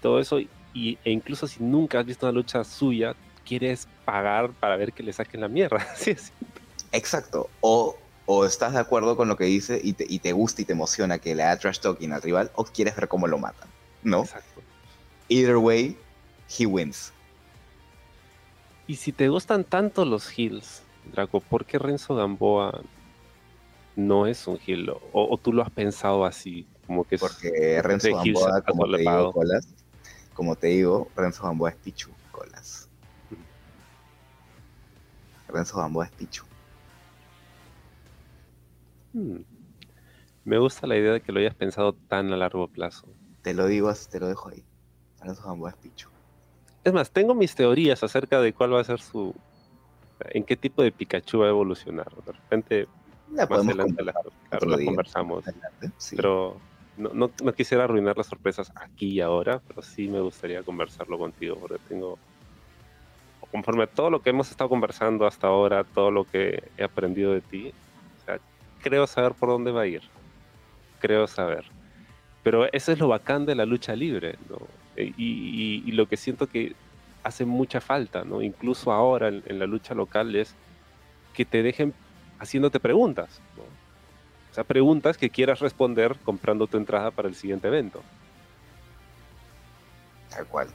[0.00, 4.76] todo eso, y, e incluso si nunca has visto una lucha suya, quieres pagar para
[4.76, 5.86] ver que le saquen la mierda.
[5.96, 6.32] sí, sí.
[6.92, 7.48] Exacto.
[7.60, 10.64] O, o estás de acuerdo con lo que dice y te, y te gusta y
[10.64, 13.68] te emociona que le haga trash talking al rival, o quieres ver cómo lo matan,
[14.02, 14.20] ¿no?
[14.22, 14.62] Exacto.
[15.28, 15.96] Either way,
[16.58, 17.12] he wins.
[18.86, 20.82] Y si te gustan tanto los heels,
[21.12, 22.82] Draco, ¿por qué Renzo Gamboa
[23.94, 24.92] no es un heel?
[25.12, 26.66] O, tú lo has pensado así?
[26.86, 29.68] Como que Porque Renzo Gamboa, como te, digo, colas,
[30.34, 32.88] como te digo, Renzo Gamboa es Pichu, colas.
[35.48, 36.44] Renzo Gamboa es Pichu.
[39.12, 39.38] Hmm.
[40.44, 43.08] Me gusta la idea de que lo hayas pensado tan a largo plazo.
[43.42, 44.64] Te lo digo, te lo dejo ahí.
[45.20, 46.08] Renzo Gamboa es Pichu.
[46.84, 49.34] Es más, tengo mis teorías acerca de cuál va a ser su.
[50.20, 52.10] en qué tipo de Pikachu va a evolucionar.
[52.24, 52.88] De repente,
[53.28, 54.14] más adelante la,
[54.84, 55.44] conversamos.
[56.16, 56.56] Pero
[57.00, 61.18] no, no, no, quisiera arruinar las sorpresas aquí y ahora, pero sí me gustaría conversarlo
[61.18, 62.18] contigo, porque tengo.
[63.50, 67.32] Conforme a todo lo que hemos estado conversando hasta ahora, todo lo que he aprendido
[67.32, 67.72] de ti,
[68.20, 68.38] o sea,
[68.80, 70.02] creo saber por dónde va a ir.
[71.00, 71.64] Creo saber.
[72.44, 74.58] Pero eso es lo bacán de la lucha libre, ¿no?
[74.96, 76.74] Eh, y, lo que siento que
[77.22, 78.40] hace mucha falta, ¿no?
[78.42, 80.54] Incluso ahora en, la lucha local es
[81.34, 81.92] que te dejen
[82.38, 83.40] haciéndote preguntas,
[84.50, 88.02] O sea, preguntas que quieras responder comprando tu entrada para el siguiente evento.
[90.30, 90.68] Tal cual.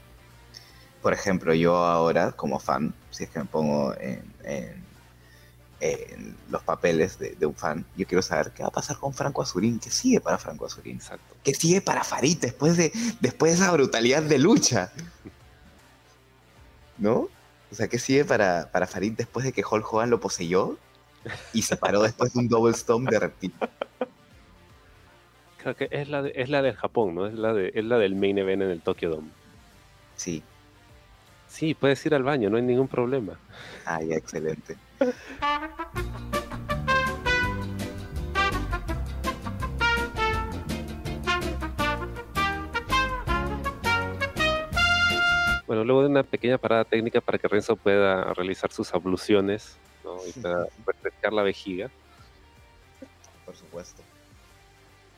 [1.01, 4.23] Por ejemplo, yo ahora, como fan, si es que me pongo en
[5.79, 7.85] en los papeles de, un fan.
[7.95, 10.95] Yo quiero saber qué va a pasar con Franco Azurín, qué sigue para Franco Azurín.
[10.95, 11.35] Exacto.
[11.43, 14.91] ¿Qué sigue para Farid después de, después de esa brutalidad de lucha?
[16.97, 17.27] ¿No?
[17.71, 20.77] O sea, ¿qué sigue para, para Farid después de que Hulk Hogan lo poseyó
[21.53, 23.53] y se paró después de un double stone de reptil?
[25.57, 27.25] Creo que es la, de, es la del Japón, ¿no?
[27.25, 29.29] Es la, de, es la del main event en el Tokyo Dome.
[30.15, 30.43] Sí.
[31.47, 33.39] Sí, puedes ir al baño, no hay ningún problema.
[33.85, 34.77] Ah, ya, excelente.
[45.67, 49.77] Bueno, luego de una pequeña parada técnica para que Renzo pueda realizar sus abluciones
[50.27, 51.89] y pueda refrescar la vejiga.
[53.45, 54.01] Por supuesto.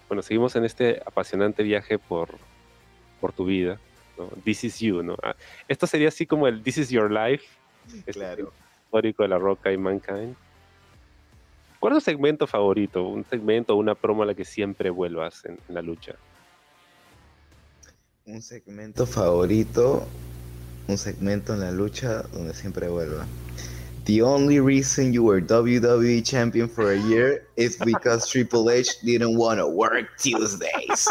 [0.08, 2.30] Bueno, seguimos en este apasionante viaje por,
[3.20, 3.80] por tu vida.
[4.44, 5.16] This is you, ¿no?
[5.22, 5.36] Ah,
[5.68, 7.46] esto sería así como el This is your life.
[7.88, 8.52] Este claro
[8.88, 10.36] histórico de La Roca y Mankind.
[11.80, 13.08] ¿Cuál es tu segmento favorito?
[13.08, 16.16] Un segmento o una promo a la que siempre vuelvas en, la lucha.
[18.26, 20.08] Un segmento favorito.
[20.88, 23.26] Un segmento en la lucha donde siempre vuelva.
[24.06, 29.38] The only reason you were WWE champion for a year is because Triple H didn't
[29.38, 31.10] want to work Tuesdays.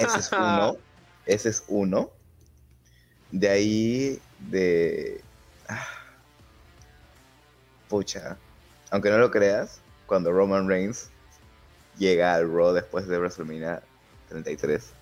[0.00, 0.76] Ese es uno.
[1.26, 2.10] Ese es uno.
[3.30, 5.20] De ahí, de.
[5.68, 5.86] Ah,
[7.88, 8.36] pucha.
[8.90, 11.08] Aunque no lo creas, cuando Roman Reigns
[11.98, 13.80] llega al Raw después de WrestleMania
[14.28, 14.92] 33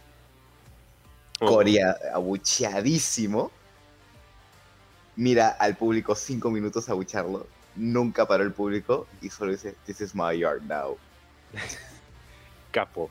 [1.39, 3.51] Corea abucheadísimo.
[5.17, 7.47] Mira al público cinco minutos a abucharlo.
[7.77, 10.97] Nunca paró el público y solo dice, This is my yard now.
[12.71, 13.11] Capo.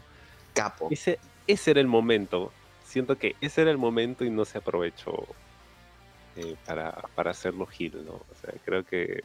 [0.53, 0.87] Capo.
[0.91, 2.51] Ese, ese era el momento.
[2.85, 5.25] Siento que ese era el momento y no se aprovechó
[6.35, 8.13] eh, para, para hacerlo Gil, ¿no?
[8.13, 9.23] O sea, creo que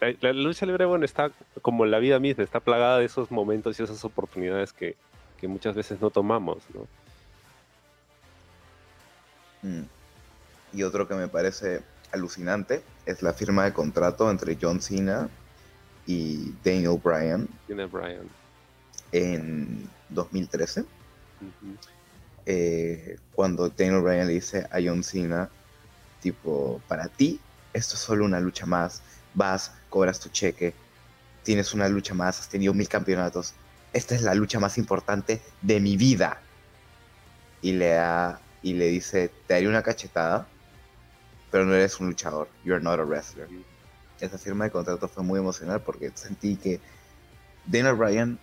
[0.00, 1.30] La, la, lucha libre, bueno, está
[1.62, 4.96] como la vida misma, está plagada de esos momentos y esas oportunidades que,
[5.38, 6.86] que muchas veces no tomamos, ¿no?
[9.64, 9.82] Mm.
[10.74, 15.28] Y otro que me parece alucinante es la firma de contrato entre John Cena
[16.06, 17.48] y Daniel Bryan.
[17.66, 18.28] Daniel Bryan.
[19.10, 20.84] En 2013.
[22.46, 25.48] eh, cuando Daniel Bryan le dice a John Cena,
[26.20, 27.40] tipo, para ti,
[27.72, 29.02] esto es solo una lucha más.
[29.34, 30.74] Vas, cobras tu cheque,
[31.42, 33.54] tienes una lucha más, has tenido mil campeonatos.
[33.92, 36.40] Esta es la lucha más importante de mi vida.
[37.62, 40.48] Y le da y le dice, te haré una cachetada,
[41.50, 43.46] pero no eres un luchador, you're not a wrestler.
[44.18, 46.80] Esa firma de contrato fue muy emocional porque sentí que
[47.66, 48.38] Daniel Bryan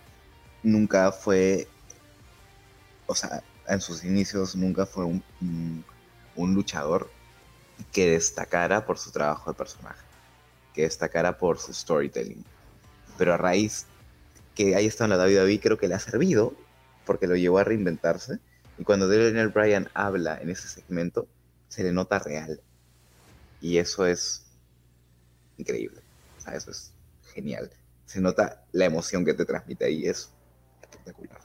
[0.62, 1.66] nunca fue,
[3.06, 5.84] o sea, en sus inicios nunca fue un, un,
[6.36, 7.10] un luchador
[7.90, 10.04] que destacara por su trabajo de personaje,
[10.72, 12.44] que destacara por su storytelling.
[13.18, 13.86] Pero a raíz
[14.54, 16.54] que haya estado en la WWE, creo que le ha servido
[17.04, 18.38] porque lo llevó a reinventarse
[18.82, 21.28] y cuando Daniel Bryan habla en ese segmento,
[21.68, 22.60] se le nota real.
[23.60, 24.44] Y eso es
[25.56, 26.00] increíble.
[26.36, 26.92] O sea, eso es
[27.32, 27.70] genial.
[28.06, 30.04] Se nota la emoción que te transmite ahí.
[30.04, 30.32] Es
[30.80, 31.40] espectacular.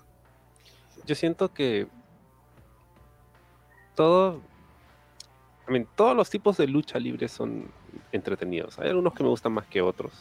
[1.05, 1.87] Yo siento que
[3.93, 4.41] todo.
[5.67, 7.69] I mean, todos los tipos de lucha libre son
[8.11, 8.79] entretenidos.
[8.79, 10.11] Hay algunos que me gustan más que otros.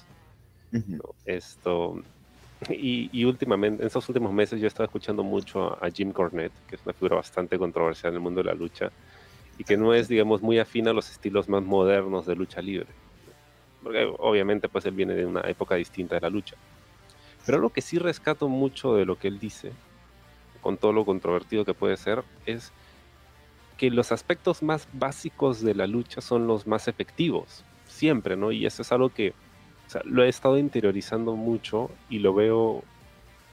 [0.70, 0.98] Uh.
[1.24, 2.02] Esto.
[2.70, 6.76] Y, últimamente, en estos últimos meses, yo he estado escuchando mucho a Jim Cornette, que
[6.76, 8.90] es una figura bastante controversial en el mundo de la lucha,
[9.58, 12.88] y que no es, digamos, muy afín a los estilos más modernos de lucha libre.
[13.82, 16.56] Porque obviamente, pues él viene de una época distinta de la lucha.
[17.44, 19.72] Pero lo que sí rescato mucho de lo que él dice,
[20.62, 22.72] con todo lo controvertido que puede ser, es
[23.76, 28.50] que los aspectos más básicos de la lucha son los más efectivos, siempre, ¿no?
[28.50, 29.34] Y eso es algo que
[29.86, 32.82] o sea, lo he estado interiorizando mucho y lo veo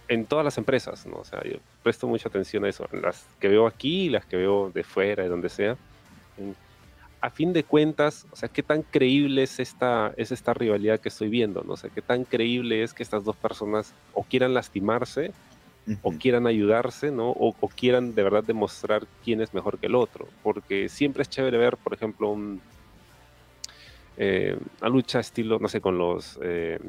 [0.08, 1.18] en todas las empresas, ¿no?
[1.18, 4.38] O sea, yo presto mucha atención a eso, las que veo aquí y las que
[4.38, 5.78] veo de fuera, de donde sea.
[7.22, 11.10] A fin de cuentas, o sea, qué tan creíble es esta, es esta rivalidad que
[11.10, 11.74] estoy viendo, ¿no?
[11.74, 15.32] O sea, qué tan creíble es que estas dos personas o quieran lastimarse
[15.88, 16.00] uh -huh.
[16.02, 17.30] o quieran ayudarse, ¿no?
[17.30, 20.28] O, o, quieran de verdad demostrar quién es mejor que el otro.
[20.42, 22.62] Porque siempre es chévere ver, por ejemplo, un,
[24.18, 26.80] eh, una lucha estilo, no sé, con los eh,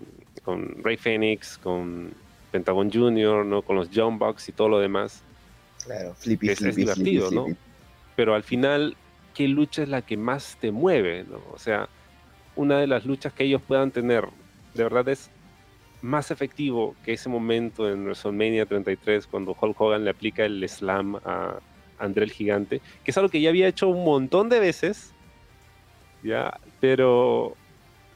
[0.44, 2.12] con Ray Phoenix, con
[2.50, 3.62] Pentagon Jr., ¿no?
[3.62, 5.22] Con los John Bucks y todo lo demás.
[5.84, 7.56] Claro, flippy, es, flippy, es divertido, flippy, ¿no?
[8.16, 8.96] Pero al final,
[9.34, 11.24] ¿qué lucha es la que más te mueve?
[11.28, 11.40] ¿no?
[11.52, 11.88] O sea,
[12.56, 14.28] una de las luchas que ellos puedan tener,
[14.74, 15.30] de verdad es
[16.02, 21.16] más efectivo que ese momento en WrestleMania 33 cuando Hulk Hogan le aplica el slam
[21.24, 21.58] a
[21.98, 25.12] André el Gigante, que es algo que ya había hecho un montón de veces,
[26.22, 27.54] ya, pero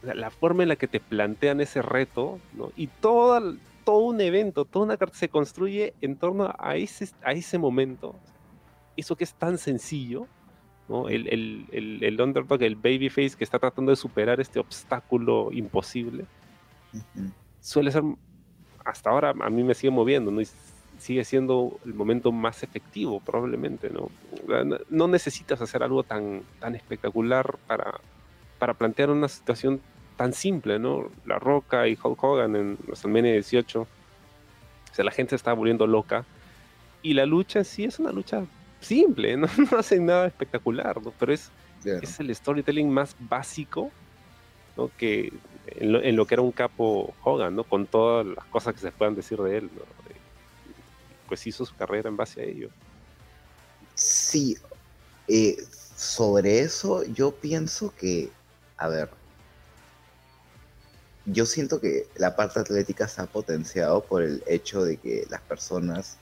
[0.03, 2.71] la forma en la que te plantean ese reto, ¿no?
[2.77, 7.33] Y todo, todo un evento, toda una carta se construye en torno a ese, a
[7.33, 8.15] ese momento.
[8.95, 10.27] Eso que es tan sencillo,
[10.87, 11.09] ¿no?
[11.09, 16.27] El, el, el, el underdog, el babyface que está tratando de superar este obstáculo imposible,
[16.93, 17.33] uh -huh.
[17.63, 18.03] suele ser,
[18.85, 20.43] hasta ahora a mí me sigue moviendo, ¿no?
[20.43, 20.49] Y
[20.99, 24.11] sigue siendo el momento más efectivo, probablemente, ¿no?
[24.91, 28.01] No necesitas hacer algo tan, tan espectacular para,
[28.59, 29.81] para plantear una situación
[30.17, 31.11] tan simple, ¿no?
[31.27, 33.81] La Roca y Hulk Hogan en WrestleMania 18.
[33.83, 33.87] O
[34.93, 36.25] sea, la gente se está volviendo loca.
[37.03, 38.45] Y la lucha en sí es una lucha
[38.81, 41.13] simple, no, no hacen nada espectacular, ¿no?
[41.19, 41.51] Pero es,
[41.85, 43.91] es el storytelling más básico,
[44.77, 44.91] ¿no?
[44.99, 45.33] Que
[45.67, 47.65] en lo, en lo, que era un capo Hogan, ¿no?
[47.65, 49.83] Con todas las cosas que se puedan decir de él, ¿no?
[51.29, 52.71] Pues hizo su carrera en base a ello.
[53.95, 54.57] Sí,
[55.29, 55.57] eh,
[55.95, 58.31] sobre eso yo pienso que,
[58.79, 59.11] a ver,
[61.27, 65.41] yo siento que la parte atlética se ha potenciado por el hecho de que las
[65.43, 66.17] personas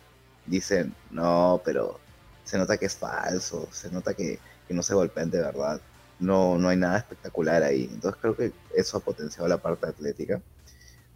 [0.46, 2.00] dicen, no, pero
[2.44, 5.80] se nota que es falso, se nota que, que no se golpean de verdad.
[6.18, 7.88] No, no hay nada espectacular ahí.
[7.92, 10.40] Entonces creo que eso ha potenciado la parte atlética.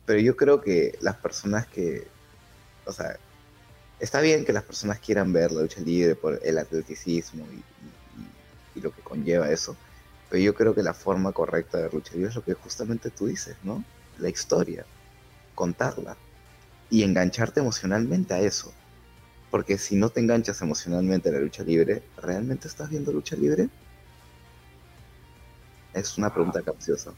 [0.07, 2.07] Pero yo creo que las personas que,
[2.85, 3.17] o sea,
[3.99, 8.83] está bien que las personas quieran ver la lucha libre por el atleticismo y, y
[8.83, 9.77] lo que conlleva eso,
[10.31, 13.27] pero yo creo que la forma correcta de lucha libre es lo que justamente tú
[13.27, 13.85] dices, ¿no?
[14.19, 14.87] La historia,
[15.57, 16.17] contarla
[16.89, 18.73] y engancharte emocionalmente a eso.
[19.51, 23.69] Porque si no te enganchas emocionalmente a la lucha libre, ¿realmente estás viendo lucha libre?
[25.93, 27.13] Es una pregunta capciosa.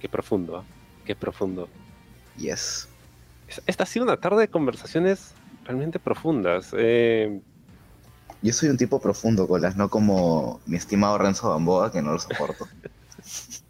[0.00, 0.64] Qué profundo, ¿eh?
[1.04, 1.68] qué profundo.
[2.38, 2.88] Yes.
[3.66, 6.72] Esta ha sido una tarde de conversaciones realmente profundas.
[6.78, 7.40] Eh,
[8.42, 12.18] Yo soy un tipo profundo, Colas, no como mi estimado Renzo Gamboa, que no lo
[12.18, 12.66] soporto.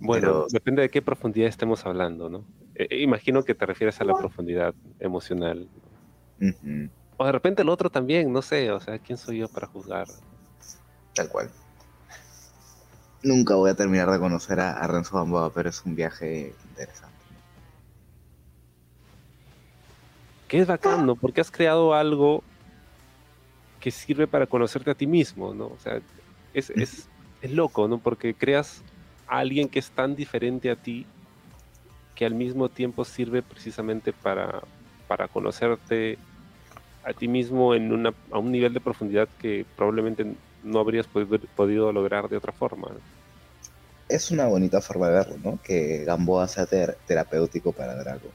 [0.00, 2.44] bueno, Pero- depende de qué profundidad estemos hablando, ¿no?
[2.74, 5.68] Eh, eh, imagino que te refieres a la profundidad emocional.
[7.16, 10.08] O de repente el otro también, no sé, o sea, ¿quién soy yo para juzgar?
[11.14, 11.50] Tal cual.
[13.22, 17.09] Nunca voy a terminar de conocer a, a Renzo Gamboa, pero es un viaje interesante.
[20.50, 21.14] Que es bacán, ¿no?
[21.14, 22.42] Porque has creado algo
[23.78, 25.66] que sirve para conocerte a ti mismo, ¿no?
[25.66, 26.00] O sea,
[26.52, 27.08] es, es,
[27.40, 27.98] es loco, ¿no?
[27.98, 28.82] Porque creas
[29.28, 31.06] a alguien que es tan diferente a ti
[32.16, 34.60] que al mismo tiempo sirve precisamente para,
[35.06, 36.18] para conocerte
[37.04, 40.34] a ti mismo en una, a un nivel de profundidad que probablemente
[40.64, 42.88] no habrías podido, podido lograr de otra forma.
[42.88, 42.96] ¿no?
[44.08, 45.58] Es una bonita forma de verlo, ¿no?
[45.62, 48.28] Que Gamboa sea ter- terapéutico para Drago.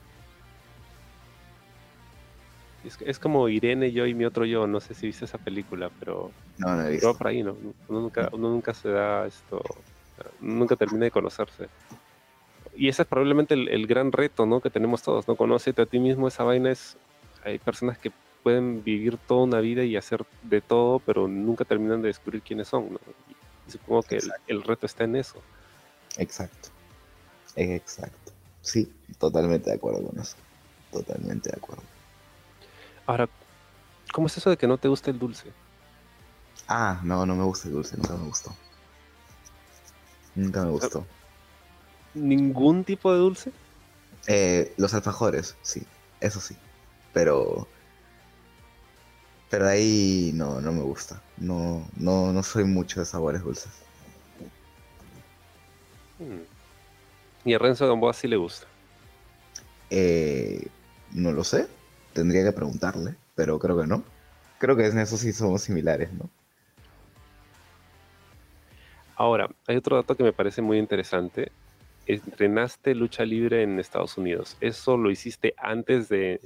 [2.86, 5.90] Es, es como Irene, yo y mi otro yo, no sé si viste esa película,
[6.00, 7.16] pero No, no he visto.
[7.18, 7.56] por ahí, ¿no?
[7.88, 9.62] Uno nunca, uno nunca se da esto,
[10.40, 11.68] nunca termina de conocerse.
[12.76, 14.60] Y ese es probablemente el, el gran reto, ¿no?
[14.62, 15.36] Que tenemos todos, ¿no?
[15.36, 16.98] Conócete a ti mismo, esa vaina es,
[17.44, 18.12] hay personas que
[18.44, 22.68] pueden vivir toda una vida y hacer de todo, pero nunca terminan de descubrir quiénes
[22.68, 23.00] son, ¿no?
[23.68, 25.42] Y supongo que el, el reto está en eso.
[26.18, 26.70] Exacto.
[27.56, 28.32] Exacto.
[28.62, 30.36] Sí, totalmente de acuerdo con eso.
[30.92, 31.84] Totalmente de acuerdo.
[33.06, 33.30] Ahora,
[34.12, 35.52] ¿cómo es eso de que no te gusta el dulce?
[36.68, 38.56] Ah, no, no me gusta el dulce, nunca me gustó.
[40.34, 41.06] Nunca me gustó.
[42.14, 43.52] ¿Ningún tipo de dulce?
[44.28, 45.86] Eh, los alfajores, sí,
[46.20, 46.56] eso sí.
[47.14, 47.68] Pero.
[49.50, 51.22] Pero ahí no, no me gusta.
[51.38, 53.72] No, no, no soy mucho de sabores dulces.
[56.18, 56.42] Hmm.
[57.46, 58.66] Y a Renzo Gamboa sí le gusta.
[59.92, 60.68] Eh,
[61.12, 61.68] no lo sé.
[62.16, 64.02] Tendría que preguntarle, pero creo que no.
[64.58, 66.30] Creo que en eso sí somos similares, ¿no?
[69.18, 71.52] Ahora, hay otro dato que me parece muy interesante.
[72.06, 74.56] Entrenaste lucha libre en Estados Unidos.
[74.62, 76.40] ¿Eso lo hiciste antes de,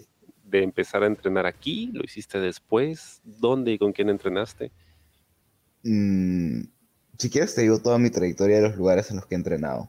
[0.43, 1.91] de empezar a entrenar aquí?
[1.93, 3.21] ¿Lo hiciste después?
[3.23, 4.71] ¿Dónde y con quién entrenaste?
[5.83, 6.63] Mm,
[7.19, 9.87] si quieres te digo toda mi trayectoria de los lugares en los que he entrenado,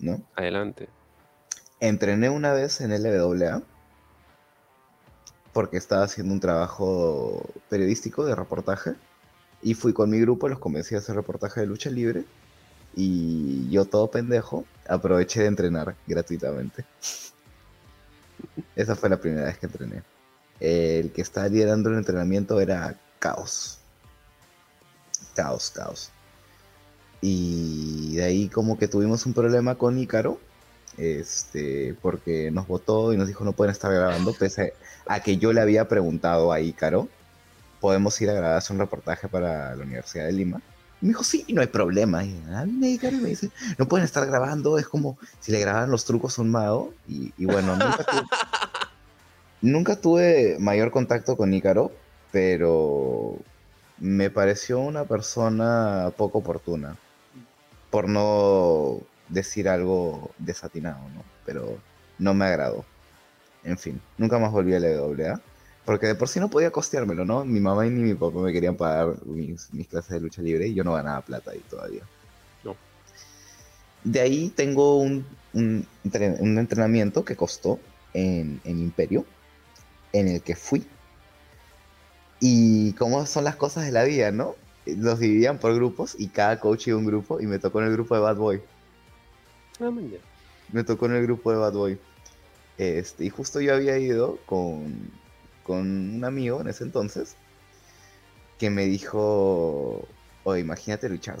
[0.00, 0.20] ¿no?
[0.34, 0.88] Adelante.
[1.78, 3.62] Entrené una vez en LWA
[5.52, 8.94] porque estaba haciendo un trabajo periodístico de reportaje
[9.62, 12.24] y fui con mi grupo, los convencí a hacer reportaje de lucha libre
[12.94, 16.84] y yo todo pendejo aproveché de entrenar gratuitamente.
[18.76, 20.02] Esa fue la primera vez que entrené.
[20.60, 23.78] El que estaba liderando el entrenamiento era Caos.
[25.34, 26.10] Caos, Caos.
[27.20, 30.40] Y de ahí como que tuvimos un problema con Ícaro
[30.98, 34.74] este, porque nos votó y nos dijo no pueden estar grabando, pese
[35.06, 37.08] a que yo le había preguntado a Ícaro,
[37.80, 40.60] podemos ir a grabar hacer un reportaje para la Universidad de Lima.
[41.00, 42.24] Y me dijo, sí, no hay problema.
[42.24, 45.50] Y a mí me Ícaro y me dice, no pueden estar grabando, es como si
[45.50, 46.94] le grabaran los trucos a un mago.
[47.08, 48.22] Y, y bueno, nunca tuve,
[49.60, 51.90] nunca tuve mayor contacto con Ícaro,
[52.30, 53.36] pero
[53.98, 56.96] me pareció una persona poco oportuna,
[57.90, 61.22] por no decir algo desatinado, ¿no?
[61.46, 61.78] Pero
[62.18, 62.84] no me agradó.
[63.64, 65.40] En fin, nunca más volví a la WA.
[65.84, 67.44] Porque de por sí no podía costeármelo, ¿no?
[67.44, 70.68] Mi mamá y ni mi papá me querían pagar mis, mis clases de lucha libre
[70.68, 72.02] y yo no ganaba plata ahí todavía.
[72.62, 72.76] No.
[74.04, 77.80] De ahí tengo un, un, entren- un entrenamiento que costó
[78.14, 79.24] en, en Imperio,
[80.12, 80.86] en el que fui.
[82.40, 84.54] Y cómo son las cosas de la vida, ¿no?
[84.86, 87.86] Los dividían por grupos y cada coach iba a un grupo y me tocó en
[87.86, 88.62] el grupo de Bad Boy.
[89.80, 89.90] Ah.
[90.72, 91.98] Me tocó en el grupo de Bad Boy.
[92.78, 95.10] Este, y justo yo había ido con,
[95.62, 95.80] con
[96.16, 97.36] un amigo en ese entonces
[98.58, 100.06] que me dijo,
[100.44, 101.38] oye, imagínate luchar,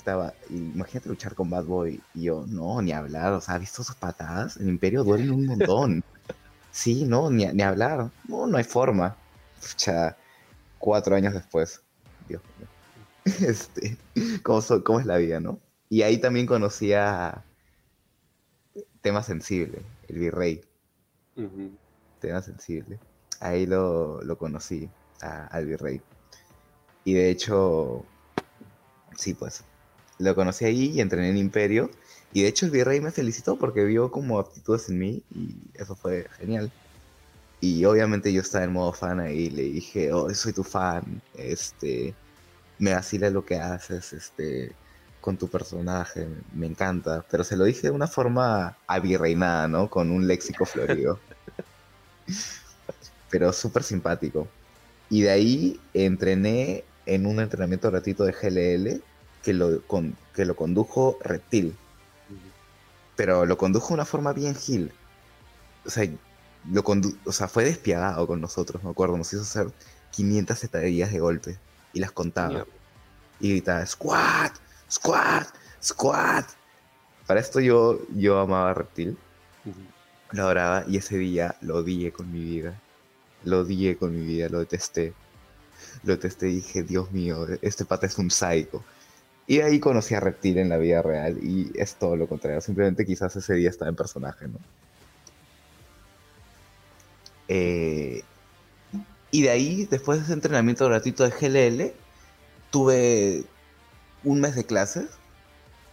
[0.50, 2.00] imagínate luchar con Bad Boy.
[2.14, 4.56] Y yo, no, ni hablar, o sea, ¿has visto sus patadas?
[4.56, 6.04] El Imperio duelen un montón.
[6.74, 8.10] Sí, no, ni, ni hablar.
[8.26, 9.14] No, no hay forma.
[9.60, 10.16] Pucha,
[10.78, 11.82] cuatro años después.
[12.26, 12.66] Dios mío.
[13.46, 13.98] Este,
[14.42, 15.60] ¿cómo, so- cómo es la vida, no?
[15.90, 17.44] Y ahí también conocía
[19.02, 20.62] tema sensible, el virrey,
[22.20, 22.98] tema sensible.
[23.40, 24.88] Ahí lo, lo conocí,
[25.20, 26.00] a- al virrey.
[27.04, 28.04] Y de hecho,
[29.16, 29.64] sí, pues,
[30.18, 31.90] lo conocí ahí y entrené en Imperio.
[32.32, 35.94] Y de hecho el virrey me felicitó porque vio como aptitudes en mí y eso
[35.96, 36.70] fue genial.
[37.60, 41.20] Y obviamente yo estaba en modo fan ahí y le dije, oh, soy tu fan,
[41.34, 42.14] este,
[42.78, 44.72] me vacila lo que haces, este,
[45.22, 47.24] con tu personaje, me encanta.
[47.30, 49.88] Pero se lo dije de una forma avirreinada, ¿no?
[49.88, 51.18] Con un léxico florido.
[53.30, 54.46] Pero súper simpático.
[55.08, 59.02] Y de ahí entrené en un entrenamiento gratuito de GLL
[59.42, 61.74] que lo, con- que lo condujo Reptil.
[63.16, 64.92] Pero lo condujo de una forma bien gil.
[65.86, 66.06] O sea,
[66.70, 69.16] lo condu- o sea, fue despiadado con nosotros, me acuerdo.
[69.16, 69.68] Nos hizo hacer
[70.10, 71.58] 500 sentadillas de golpe
[71.92, 72.64] y las contaba.
[73.40, 74.52] Y gritaba, squat,
[74.92, 75.48] squat,
[75.82, 76.46] squat.
[77.26, 79.16] Para esto yo, yo amaba a Reptil,
[80.32, 82.78] lo adoraba y ese día lo odié con mi vida.
[83.44, 85.14] Lo odié con mi vida, lo detesté.
[86.04, 88.84] Lo detesté y dije, Dios mío, este pata es un psycho.
[89.46, 92.60] Y ahí conocí a Reptil en la vida real y es todo lo contrario.
[92.60, 94.58] Simplemente quizás ese día estaba en personaje, ¿no?
[97.48, 98.22] Eh,
[99.30, 101.92] y de ahí, después de ese entrenamiento gratuito de GLL,
[102.70, 103.44] tuve
[104.24, 105.10] un mes de clases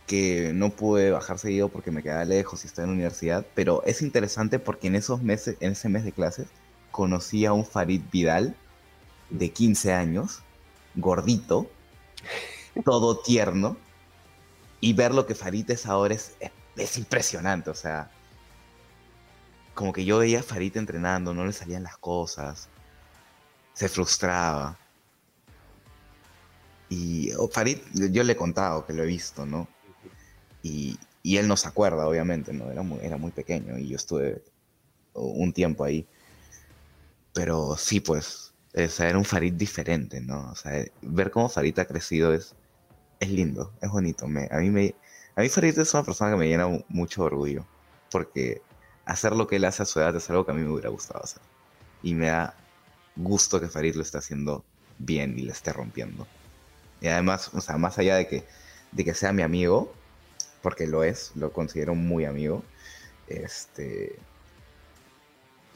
[0.07, 3.83] que no pude bajar seguido porque me quedaba lejos y estaba en la universidad, pero
[3.85, 6.47] es interesante porque en esos meses, en ese mes de clases,
[6.91, 8.55] conocí a un Farid Vidal
[9.29, 10.41] de 15 años,
[10.95, 11.69] gordito,
[12.85, 13.77] todo tierno,
[14.81, 18.09] y ver lo que Farid es ahora es, es, es impresionante, o sea,
[19.75, 22.67] como que yo veía a Farid entrenando, no le salían las cosas,
[23.73, 24.77] se frustraba.
[26.89, 27.79] Y oh, Farid,
[28.11, 29.69] yo le he contado que lo he visto, ¿no?
[30.63, 32.71] Y, y él no se acuerda, obviamente, ¿no?
[32.71, 34.43] Era muy, era muy pequeño y yo estuve
[35.13, 36.07] un tiempo ahí.
[37.33, 40.51] Pero sí, pues, o era un Farid diferente, ¿no?
[40.51, 42.55] O sea, ver cómo Farid ha crecido es,
[43.19, 44.27] es lindo, es bonito.
[44.27, 44.95] Me, a, mí me,
[45.35, 47.69] a mí Farid es una persona que me llena mu- mucho orgullo,
[48.11, 48.67] porque
[49.05, 50.89] hacer lo que él hace a su edad es algo que a mí me hubiera
[50.89, 51.43] gustado hacer.
[52.01, 52.61] Y me da
[53.15, 54.65] gusto que Farid lo esté haciendo
[54.97, 56.27] bien y le esté rompiendo.
[57.01, 58.45] Y además, o sea, más allá de que,
[58.91, 59.93] de que sea mi amigo,
[60.61, 62.63] porque lo es, lo considero muy amigo,
[63.27, 64.15] este,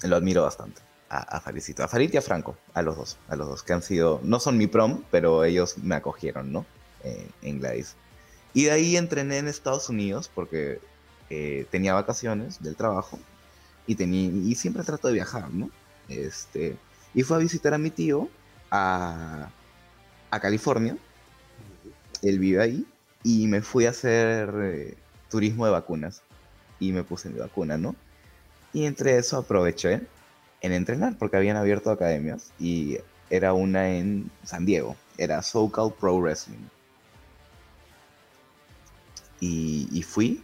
[0.03, 3.35] lo admiro bastante a, a Faricito, a Farid y a Franco, a los dos, a
[3.35, 6.65] los dos, que han sido, no son mi prom, pero ellos me acogieron, ¿no?
[7.03, 7.95] Eh, en Gladys.
[8.53, 10.79] Y de ahí entrené en Estados Unidos porque
[11.29, 13.19] eh, tenía vacaciones del trabajo
[13.87, 15.69] y, tenía, y siempre trato de viajar, ¿no?
[16.07, 16.77] Este,
[17.13, 18.29] y fue a visitar a mi tío
[18.71, 19.49] a,
[20.31, 20.97] a California,
[22.23, 22.85] él vive ahí,
[23.23, 24.97] y me fui a hacer eh,
[25.29, 26.21] turismo de vacunas
[26.79, 27.95] y me puse mi vacuna, ¿no?
[28.73, 30.01] Y entre eso aproveché
[30.61, 32.97] en entrenar porque habían abierto academias y
[33.29, 36.67] era una en San Diego, era SoCal Pro Wrestling.
[39.39, 40.41] Y, fui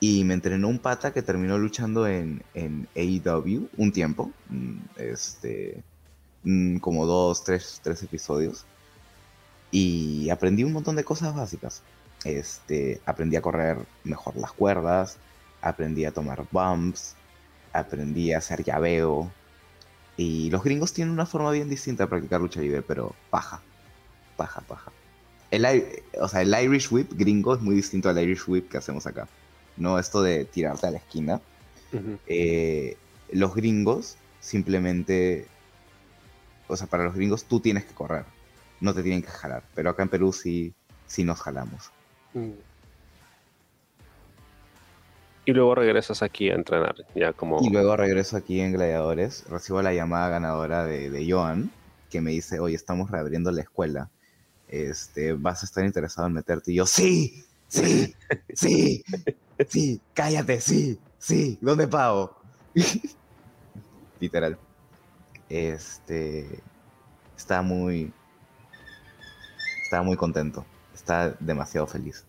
[0.00, 5.82] y me entrenó un pata que terminó luchando en, en AEW un tiempo, mm, este,
[6.42, 8.66] mm, como dos, tres, tres episodios.
[9.70, 11.82] Y aprendí un montón de cosas básicas.
[12.24, 15.18] Este, aprendí a correr mejor las cuerdas,
[15.60, 17.14] aprendí a tomar bumps,
[17.72, 19.30] aprendí a hacer llaveo.
[20.16, 23.62] Y los gringos tienen una forma bien distinta de practicar lucha libre, pero paja,
[24.36, 24.92] paja, paja.
[25.50, 25.64] El,
[26.20, 29.28] o sea, el Irish Whip gringo es muy distinto al Irish Whip que hacemos acá.
[29.76, 31.40] No esto de tirarte a la esquina.
[32.26, 32.96] Eh,
[33.30, 35.46] los gringos simplemente,
[36.66, 38.24] o sea, para los gringos tú tienes que correr,
[38.80, 39.62] no te tienen que jalar.
[39.74, 40.74] Pero acá en Perú sí,
[41.06, 41.90] sí nos jalamos.
[42.34, 42.52] Mm.
[45.44, 47.58] Y luego regresas aquí a entrenar, ya como...
[47.62, 51.70] Y luego regreso aquí en Gladiadores, recibo la llamada ganadora de, de Joan,
[52.10, 54.10] que me dice, oye, estamos reabriendo la escuela.
[54.68, 56.72] Este, ¿vas a estar interesado en meterte?
[56.72, 58.14] Y yo, sí, sí,
[58.52, 59.02] sí,
[59.66, 62.36] sí, cállate, sí, sí, ¿dónde pago?
[64.20, 64.58] Literal.
[65.48, 66.60] Este,
[67.34, 68.12] está muy,
[69.88, 72.22] estaba muy contento, está demasiado feliz.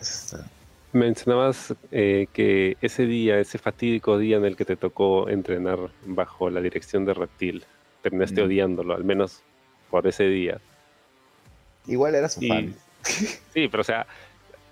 [0.00, 0.46] Está-
[0.92, 6.50] Mencionabas eh, que ese día, ese fatídico día en el que te tocó entrenar bajo
[6.50, 7.64] la dirección de Reptil,
[8.02, 8.44] terminaste Mm.
[8.46, 9.42] odiándolo, al menos
[9.90, 10.60] por ese día.
[11.86, 12.74] Igual era su Y- fan.
[13.54, 14.06] Sí, pero o sea,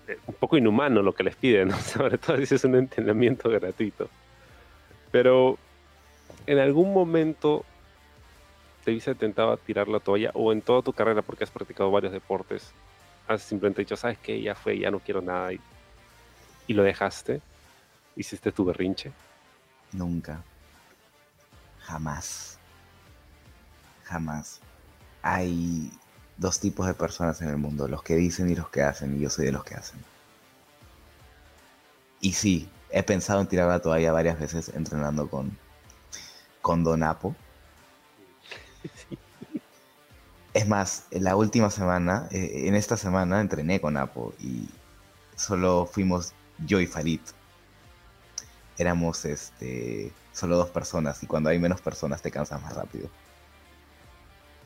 [0.07, 1.77] eh, un poco inhumano lo que les piden, ¿no?
[1.81, 4.09] sobre todo si es un entrenamiento gratuito.
[5.11, 5.57] Pero
[6.47, 7.65] en algún momento
[8.83, 11.91] te viste tentado a tirar la toalla o en toda tu carrera, porque has practicado
[11.91, 12.71] varios deportes,
[13.27, 14.41] has simplemente dicho, ¿sabes qué?
[14.41, 15.59] Ya fue, ya no quiero nada y,
[16.67, 17.41] y lo dejaste.
[18.15, 19.11] Hiciste tu berrinche.
[19.91, 20.43] Nunca.
[21.81, 22.57] Jamás.
[24.03, 24.59] Jamás.
[25.21, 25.91] Hay
[26.37, 29.19] dos tipos de personas en el mundo, los que dicen y los que hacen, y
[29.19, 29.99] yo soy de los que hacen.
[32.21, 35.57] Y sí, he pensado en tirar la toalla varias veces entrenando con,
[36.61, 37.03] con Don
[40.59, 44.67] Es más, en la última semana, eh, en esta semana entrené con Apo y
[45.37, 46.33] solo fuimos
[46.65, 47.21] yo y Farid.
[48.77, 53.09] Éramos este, solo dos personas y cuando hay menos personas te cansas más rápido.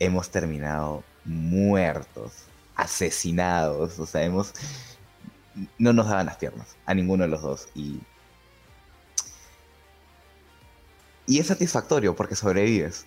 [0.00, 4.52] Hemos terminado muertos, asesinados, o sea, hemos...
[5.78, 8.00] No nos daban las piernas a ninguno de los dos y...
[11.28, 13.06] Y es satisfactorio porque sobrevives.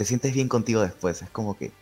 [0.00, 1.72] Te sientes bien contigo después, es como que...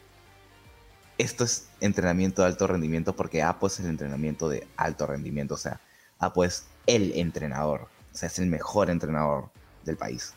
[1.19, 5.57] Esto es entrenamiento de alto rendimiento porque APO es el entrenamiento de alto rendimiento, o
[5.57, 5.81] sea,
[6.19, 9.51] Apo es el entrenador, o sea, es el mejor entrenador
[9.85, 10.35] del país.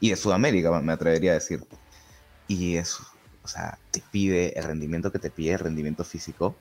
[0.00, 1.64] Y de Sudamérica, me atrevería a decir.
[2.46, 3.00] Y es,
[3.42, 6.54] o sea, te pide el rendimiento que te pide, el rendimiento físico,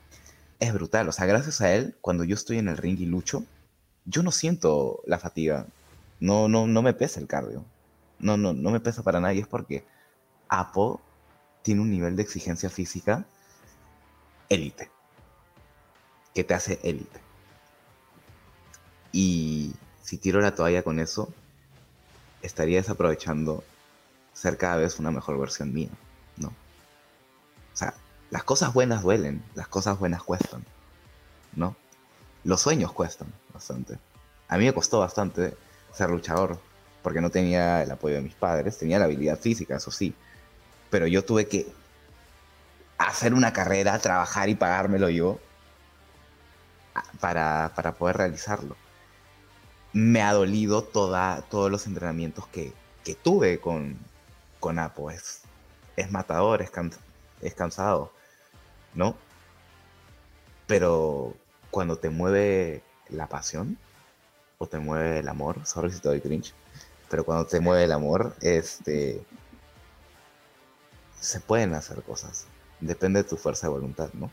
[0.62, 1.10] es brutal.
[1.10, 3.44] O sea, gracias a él, cuando yo estoy en el ring y lucho,
[4.06, 5.68] yo no siento la fatiga.
[6.22, 7.66] No, no, no me pesa el cardio.
[8.18, 9.34] No, no, no me pesa para nada.
[9.34, 9.84] Y es porque
[10.54, 11.02] Apo
[11.64, 13.26] tiene un nivel de exigencia física
[14.50, 14.92] élite.
[16.36, 17.20] Que te hace élite.
[19.12, 19.74] Y
[20.04, 21.34] si tiro la toalla con eso,
[22.44, 23.64] estaría desaprovechando
[24.34, 25.90] ser cada vez una mejor versión mía,
[26.38, 26.50] ¿no?
[26.50, 27.96] O sea,
[28.30, 30.64] las cosas buenas duelen, las cosas buenas cuestan,
[31.56, 31.76] ¿no?
[32.44, 33.98] Los sueños cuestan bastante.
[34.50, 35.56] A mí me costó bastante
[35.92, 36.60] ser luchador,
[37.02, 40.16] porque no tenía el apoyo de mis padres, tenía la habilidad física, eso sí,
[40.94, 41.66] pero yo tuve que
[43.00, 45.40] hacer una carrera, trabajar y pagármelo yo
[47.20, 48.76] para, para poder realizarlo
[49.92, 52.74] me ha dolido toda, todos los entrenamientos que,
[53.24, 53.98] tuve con,
[54.60, 55.10] con Apo.
[55.10, 55.42] Es,
[56.12, 56.72] matador, es,
[57.42, 58.12] es cansado,
[58.94, 59.16] ¿no?
[60.68, 61.36] Pero
[61.72, 63.80] cuando te mueve la pasión
[64.60, 66.54] o te mueve el amor, sorry si te doy cringe,
[67.10, 69.24] pero cuando te mueve el amor, este,
[71.24, 72.46] se pueden hacer cosas.
[72.82, 74.30] Depende de tu fuerza de voluntad, ¿no?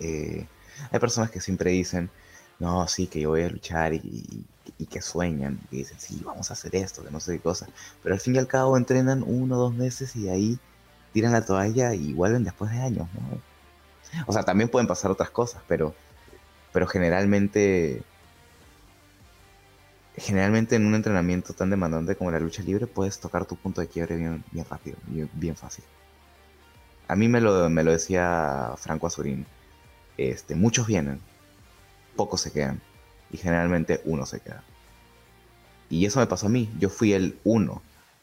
[0.00, 0.46] Eh,
[0.90, 2.10] hay personas que siempre dicen,
[2.58, 4.44] no, sí, que yo voy a luchar y,
[4.90, 7.68] que sueñan, y dicen, sí, vamos a hacer esto, que no sé qué cosa.
[8.02, 10.58] Pero al fin y al cabo entrenan uno o dos meses y ahí
[11.12, 13.08] tiran la toalla y vuelven después de años.
[14.26, 15.94] O sea, también pueden pasar otras cosas, pero,
[16.72, 18.02] pero generalmente,
[20.16, 23.88] generalmente en un entrenamiento tan demandante como la lucha libre puedes tocar tu punto de
[23.88, 25.84] quiebre bien, rápido, bien, bien fácil.
[27.08, 29.46] A mí me lo, me lo decía Franco Azurín.
[30.16, 31.20] Este, muchos vienen,
[32.16, 32.80] pocos se quedan.
[33.32, 34.62] Y generalmente uno se queda.
[35.88, 36.70] Y eso me pasó a mí.
[36.78, 37.82] Yo fui el uno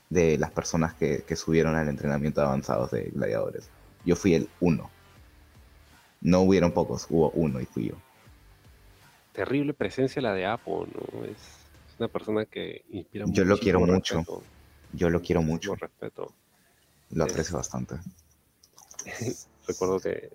[0.10, 3.70] de las personas que, subieron al entrenamiento de avanzados de gladiadores.
[4.06, 4.90] Yo fui el uno.
[6.22, 7.96] No hubieron pocos, hubo uno y fui yo.
[9.34, 11.26] Terrible presencia la de Apo, ¿no?
[11.26, 11.67] Es
[12.00, 14.24] una persona que inspira Yo lo quiero mucho.
[14.94, 15.76] Yo lo quiero mucho.
[15.76, 16.34] respeto.
[17.12, 17.96] Lo aprecio bastante.
[19.68, 20.32] Recuerdo que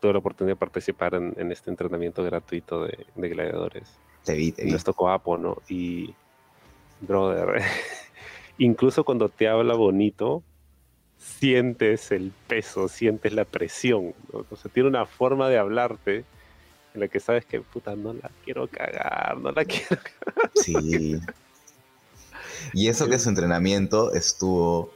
[0.00, 3.88] tuve la oportunidad de participar en, este entrenamiento gratuito de, gladiadores.
[4.24, 4.72] Te vi, te vi.
[4.72, 5.58] Nos tocó Apo, ¿no?
[5.68, 6.14] Y,
[7.00, 7.62] brother,
[8.58, 10.42] incluso cuando te habla bonito,
[11.16, 14.46] sientes el peso, sientes la presión, ¿no?
[14.50, 16.24] O sea, tiene una forma de hablarte
[16.94, 20.50] en la que sabes que, puta, no la quiero cagar, no la quiero cagar.
[20.54, 21.20] Sí.
[22.72, 24.92] Y eso que su entrenamiento estuvo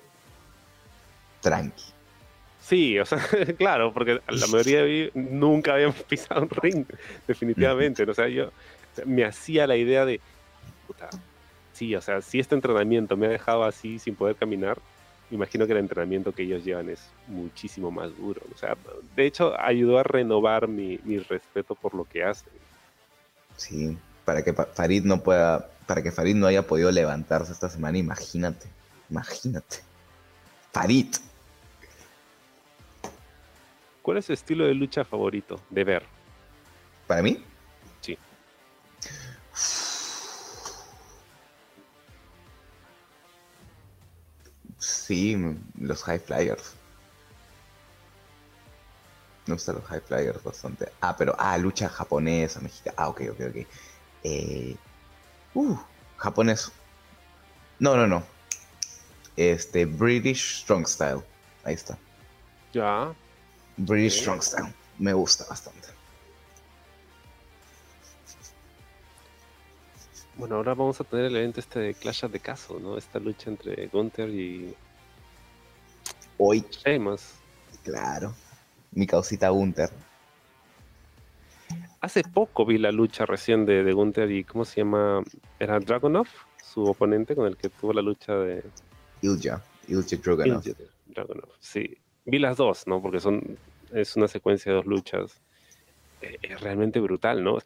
[1.41, 1.85] tranqui.
[2.61, 3.19] Sí, o sea,
[3.59, 6.87] claro, porque la mayoría de mí nunca habían pisado un ring,
[7.27, 8.05] definitivamente.
[8.05, 8.51] O sea, yo
[9.05, 10.21] me hacía la idea de,
[10.87, 11.11] puta,
[11.73, 14.79] sí, o sea, si este entrenamiento me ha dejado así sin poder caminar,
[15.33, 18.43] imagino que el entrenamiento que ellos llevan es muchísimo más duro.
[18.55, 18.77] O sea,
[19.17, 22.53] de hecho, ayudó a renovar mi, mi respeto por lo que hacen.
[23.57, 27.99] Sí, para que Farid no pueda, para que Farid no haya podido levantarse esta semana,
[27.99, 28.67] imagínate,
[29.11, 29.79] imagínate.
[30.73, 31.09] Farid.
[34.03, 36.03] ¿Cuál es su estilo de lucha favorito de ver?
[37.07, 37.43] ¿Para mí?
[44.83, 45.37] Sí,
[45.79, 46.75] los high flyers.
[49.47, 50.91] Me gustan los high flyers bastante.
[51.01, 52.97] Ah, pero, ah, lucha japonesa, mexicana.
[52.99, 53.67] Ah, ok, ok, ok.
[54.25, 54.77] Eh,
[55.55, 55.79] uh,
[56.17, 56.73] japonés.
[57.79, 58.25] No, no, no.
[59.37, 61.23] Este, British Strong Style.
[61.63, 61.97] Ahí está.
[62.73, 63.15] Ya.
[63.77, 64.75] British Strong Style.
[64.99, 65.82] Me gusta bastante.
[70.37, 72.97] Bueno, ahora vamos a tener el evento este de Clash of the Castle, ¿no?
[72.97, 74.75] Esta lucha entre Gunther y
[76.39, 77.35] Hoy, Sheamus.
[77.85, 78.35] claro.
[78.93, 79.91] Mi causita Gunther.
[82.01, 85.23] Hace poco vi la lucha recién de, de Gunther y ¿cómo se llama?
[85.59, 86.27] Era Dragonov,
[86.63, 88.65] su oponente con el que tuvo la lucha de
[89.23, 89.63] Ilja.
[89.89, 90.67] Ilja Dragunov.
[90.67, 91.47] Ilja.
[91.61, 93.01] Sí, vi las dos, ¿no?
[93.01, 93.57] Porque son
[93.93, 95.41] es una secuencia de dos luchas.
[96.21, 97.59] Eh, Es realmente brutal, ¿no?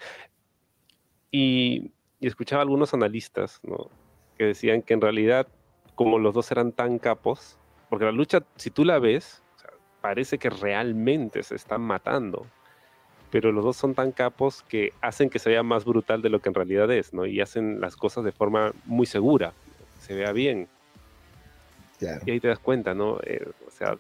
[1.31, 1.91] Y,
[2.21, 3.91] y escuchaba a algunos analistas, ¿no?
[4.39, 5.47] Que decían que en realidad,
[5.95, 7.59] como los dos eran tan capos,
[7.89, 12.47] porque la lucha, si tú la ves, o sea, parece que realmente se están matando,
[13.31, 16.41] pero los dos son tan capos que hacen que se vea más brutal de lo
[16.41, 17.27] que en realidad es, ¿no?
[17.27, 19.53] Y hacen las cosas de forma muy segura,
[20.01, 20.69] se vea bien.
[21.99, 22.21] Claro.
[22.27, 23.19] Y ahí te das cuenta, ¿no?
[23.23, 23.97] Eh, o sea,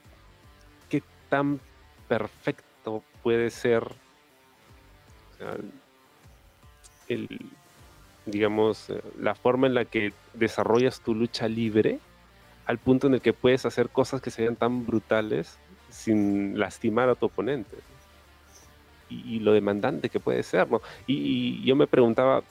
[0.89, 1.61] qué tan
[2.09, 5.57] perfecto puede ser o sea,
[7.09, 7.29] el,
[8.27, 11.99] digamos, eh, la forma en la que desarrollas tu lucha libre
[12.67, 15.57] al punto en el que puedes hacer cosas que sean tan brutales
[15.91, 17.77] sin lastimar a tu oponente.
[19.09, 20.83] Y, y lo demandante que puede ser, ¿no?
[21.07, 22.43] Y, y yo me preguntaba,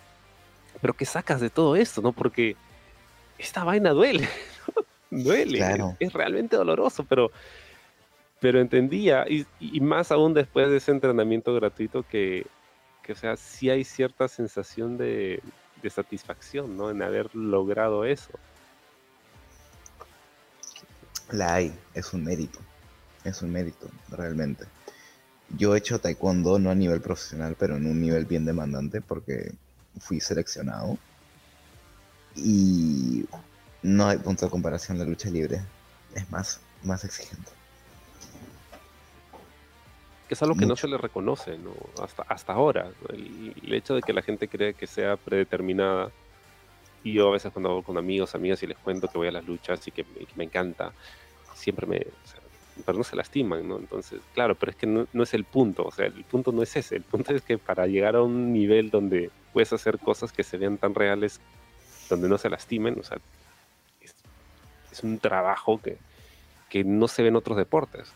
[0.81, 2.13] ¿pero qué sacas de todo esto, no?
[2.13, 2.55] Porque
[3.37, 4.29] esta vaina duele,
[4.75, 4.85] ¿no?
[5.23, 5.95] duele, Claro.
[5.99, 7.29] es, es realmente doloroso, pero,
[8.39, 12.45] pero entendía, y, y más aún después de ese entrenamiento gratuito, que,
[13.03, 15.41] que o sea, sí hay cierta sensación de,
[15.81, 16.89] de satisfacción, ¿no?
[16.89, 18.31] En haber logrado eso.
[21.31, 22.59] La hay, es un mérito.
[23.23, 24.65] Es un mérito, realmente.
[25.49, 29.53] Yo he hecho taekwondo no a nivel profesional, pero en un nivel bien demandante porque
[29.99, 30.97] fui seleccionado.
[32.35, 33.25] Y
[33.81, 35.61] no hay punto de comparación la lucha libre.
[36.13, 37.51] Es más, más exigente.
[40.27, 41.71] Que es algo que no se le reconoce, ¿no?
[42.01, 42.91] Hasta, hasta ahora.
[43.09, 46.11] El, el hecho de que la gente cree que sea predeterminada.
[47.03, 49.31] Y yo a veces cuando hablo con amigos, amigas y les cuento que voy a
[49.31, 50.91] las luchas y que me, que me encanta,
[51.53, 51.97] siempre me...
[51.97, 52.39] o sea,
[52.83, 53.77] pero no se lastiman, ¿no?
[53.77, 56.61] Entonces, claro, pero es que no, no es el punto, o sea, el punto no
[56.61, 60.33] es ese, el punto es que para llegar a un nivel donde puedes hacer cosas
[60.33, 61.39] que se vean tan reales,
[62.09, 63.17] donde no se lastimen, o sea,
[64.01, 64.13] es,
[64.91, 65.97] es un trabajo que,
[66.69, 68.11] que no se ve en otros deportes.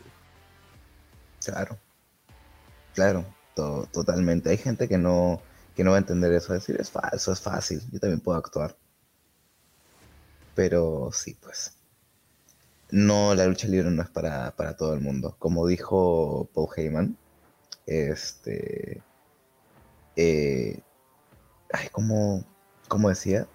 [1.42, 1.78] Claro.
[2.94, 4.48] Claro, to- totalmente.
[4.50, 5.42] Hay gente que no,
[5.74, 8.76] que no va a entender eso, decir es falso, es fácil, yo también puedo actuar.
[10.54, 11.76] Pero sí, pues.
[12.92, 15.34] No, la lucha libre no es para, para todo el mundo.
[15.38, 17.16] Como dijo Paul Heyman,
[17.86, 19.04] este.
[20.16, 20.82] eh,
[21.72, 22.44] ay, ¿cómo,
[22.88, 23.48] cómo decía?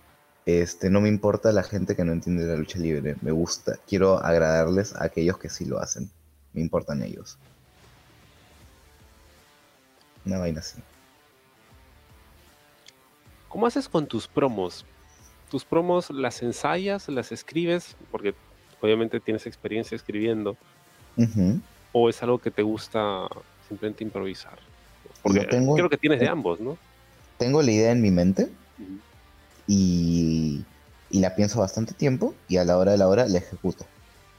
[0.46, 3.18] Este, no me importa la gente que no entiende la lucha libre.
[3.22, 6.12] Me gusta, quiero agradarles a aquellos que sí lo hacen.
[6.54, 7.40] Me importan ellos.
[10.26, 10.80] Una vaina así.
[13.50, 14.86] ¿Cómo haces con tus promos?
[15.50, 17.96] ¿Tus promos las ensayas, las escribes?
[18.12, 18.34] Porque
[18.82, 20.58] obviamente tienes experiencia escribiendo.
[21.94, 23.28] ¿O es algo que te gusta
[23.70, 24.60] simplemente improvisar?
[25.22, 26.78] Porque Yo tengo- creo que tienes de ambos, ¿no?
[27.38, 28.50] Tengo la idea en mi mente
[29.68, 30.64] y,
[31.10, 33.86] y la pienso bastante tiempo y a la hora de la hora la ejecuto.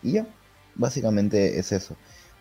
[0.02, 0.26] Y ya,
[0.74, 1.96] básicamente es eso.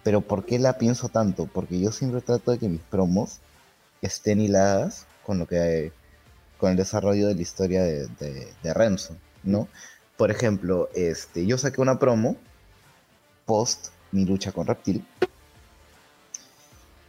[0.06, 1.48] Pero ¿por qué la pienso tanto?
[1.52, 3.40] Porque yo siempre trato de que mis promos
[4.04, 5.92] estén hiladas con lo que
[6.60, 9.68] con el desarrollo de la historia de, de, de Renzo, ¿no?
[10.16, 12.38] Por ejemplo, este, yo saqué una promo
[13.48, 15.04] post mi lucha con Reptil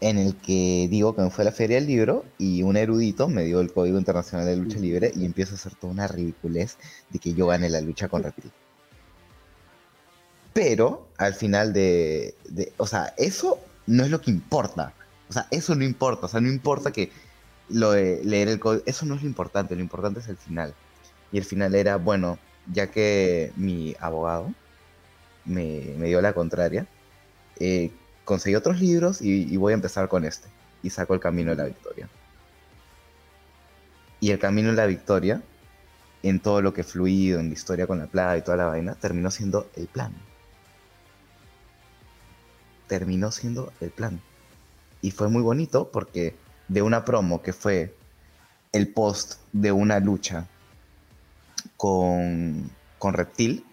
[0.01, 3.29] en el que digo que me fue a la feria del libro y un erudito
[3.29, 6.79] me dio el código internacional de lucha libre y empiezo a hacer toda una ridiculez
[7.11, 8.51] de que yo gané la lucha con Reptil.
[10.57, 14.95] Pero al final de, de- O sea, eso no es lo que importa.
[15.29, 16.25] O sea, eso no importa.
[16.25, 17.11] O sea, no importa que
[17.69, 18.83] lo de leer el código.
[18.87, 19.77] Eso no es lo importante.
[19.77, 20.73] Lo importante es el final.
[21.31, 22.39] Y el final era, bueno,
[22.73, 24.51] ya que mi abogado
[25.45, 26.87] me, me dio la contraria,
[27.61, 27.91] eh,
[28.25, 30.49] conseguí otros libros y, y voy a empezar con este.
[30.83, 32.09] Y saco el camino de la victoria.
[34.21, 35.43] Y el camino de la victoria,
[36.23, 38.65] en todo lo que he fluido, en la historia con la plaga y toda la
[38.67, 40.15] vaina, terminó siendo el plan.
[42.87, 44.21] Terminó siendo el plan.
[45.03, 46.37] Y fue muy bonito porque
[46.69, 47.95] de una promo que fue
[48.73, 50.47] el post de una lucha
[51.77, 53.65] con, con Reptil,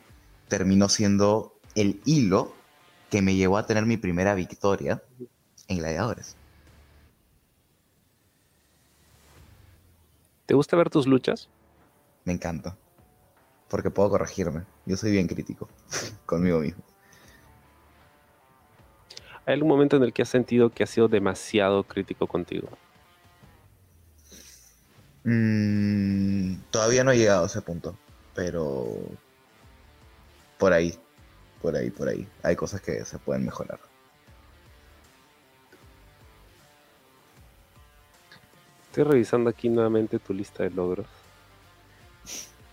[0.47, 2.53] terminó siendo el hilo
[3.09, 5.01] que me llevó a tener mi primera victoria
[5.68, 6.36] en Gladiadores.
[10.45, 11.49] ¿Te gusta ver tus luchas?
[12.26, 12.76] Me encanta.
[13.70, 14.64] Porque puedo corregirme.
[14.86, 15.68] Yo soy bien crítico
[16.26, 16.84] conmigo mismo.
[19.46, 22.70] ¿Hay algún momento en el que has sentido que has sido demasiado crítico contigo?
[25.26, 27.98] Mm, todavía no he llegado a ese punto,
[28.36, 28.86] pero
[30.58, 30.98] por ahí,
[31.62, 32.28] por ahí, por ahí.
[32.41, 33.80] Hay cosas que se pueden mejorar.
[38.86, 41.08] Estoy revisando aquí nuevamente tu lista de logros.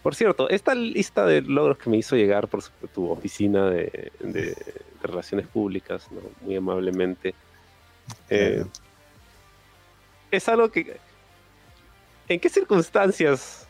[0.03, 2.62] Por cierto, esta lista de logros que me hizo llegar por
[2.94, 4.11] tu oficina de,
[5.03, 6.07] relaciones públicas,
[6.40, 7.34] muy amablemente,
[8.28, 8.64] eh,
[10.30, 10.96] es algo que...
[12.28, 13.66] ¿En qué circunstancias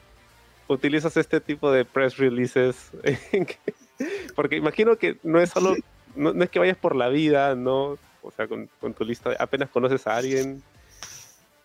[0.69, 2.91] utilizas este tipo de press releases?
[4.37, 5.75] Porque imagino que no es solo,
[6.15, 7.99] no, es que vayas por la vida, ¿no?
[8.23, 10.63] O sea, con, con tu lista, apenas conoces a alguien,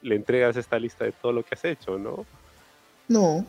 [0.01, 2.25] le entregas esta lista de todo lo que has hecho, ¿no?
[3.07, 3.45] No,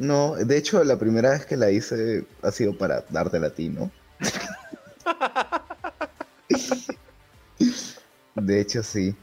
[0.00, 3.68] no, de hecho la primera vez que la hice ha sido para dártela a ti,
[3.68, 3.90] ¿no?
[8.34, 9.14] de hecho sí.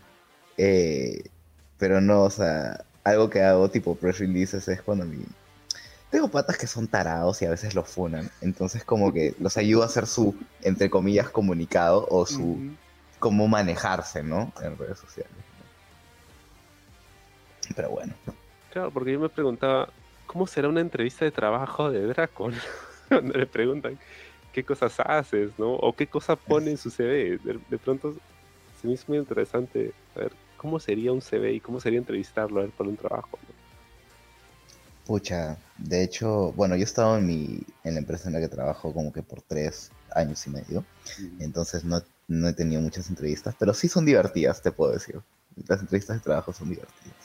[0.57, 1.23] Eh,
[1.80, 5.25] pero no, o sea, algo que hago tipo press releases es cuando mi...
[6.11, 8.30] Tengo patas que son tarados y a veces los funan.
[8.41, 12.75] Entonces como que los ayudo a hacer su, entre comillas, comunicado o su...
[13.17, 14.53] cómo manejarse, ¿no?
[14.61, 15.34] En redes sociales.
[17.75, 18.13] Pero bueno.
[18.71, 19.89] Claro, porque yo me preguntaba,
[20.28, 22.53] ¿cómo será una entrevista de trabajo de Dracon?
[23.07, 23.97] Cuando le preguntan
[24.53, 25.73] qué cosas haces, ¿no?
[25.73, 27.39] O qué cosa pone en su CV.
[27.69, 28.13] De, pronto
[28.80, 32.63] se me hizo muy interesante saber cómo sería un CV y cómo sería entrevistarlo a
[32.65, 33.39] él por un trabajo.
[35.05, 38.49] Pucha, de hecho, bueno, yo he estado en, mi, en la empresa en la que
[38.49, 40.84] trabajo como que por tres años y medio,
[41.39, 45.21] entonces no, no he tenido muchas entrevistas, pero sí son divertidas, te puedo decir.
[45.67, 47.16] Las entrevistas de trabajo son divertidas.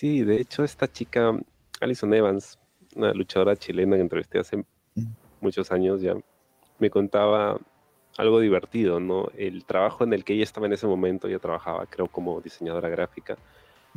[0.00, 1.38] Sí, de hecho esta chica,
[1.78, 2.58] Alison Evans,
[2.96, 5.04] una luchadora chilena que entrevisté hace mm.
[5.42, 6.14] muchos años ya,
[6.78, 7.60] me contaba
[8.16, 9.28] algo divertido, ¿no?
[9.36, 12.88] El trabajo en el que ella estaba en ese momento, ella trabajaba creo como diseñadora
[12.88, 13.36] gráfica,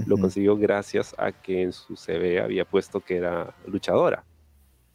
[0.06, 4.26] lo consiguió gracias a que en su CV había puesto que era luchadora,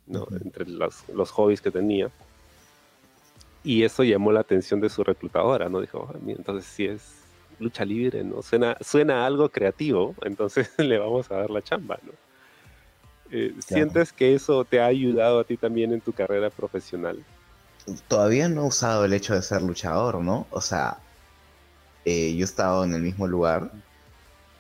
[0.07, 0.27] ¿no?
[0.45, 2.11] Entre los, los, hobbies que tenía.
[3.65, 5.81] Y eso llamó la atención de su reclutadora, ¿no?
[5.81, 7.28] Dijo, ah, entonces sí es
[7.59, 8.43] lucha libre, ¿no?
[8.43, 12.13] Suena, suena algo creativo, entonces le vamos a dar la chamba, ¿no?
[13.31, 17.23] Eh, ¿Sientes que eso te ha ayudado a ti también en tu carrera profesional?
[18.07, 20.47] Todavía no he usado el hecho de ser luchador, ¿no?
[20.51, 20.99] O sea,
[22.05, 23.71] eh, yo he estado en el mismo lugar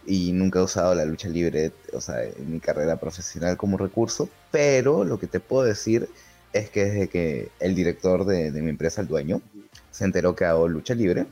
[0.06, 4.28] y nunca he usado la lucha libre, o sea, en mi carrera profesional como recurso,
[4.50, 6.08] pero lo que te puedo decir
[6.52, 9.40] es que desde que el director de, de mi empresa, el dueño,
[9.90, 11.26] se enteró que hago lucha libre,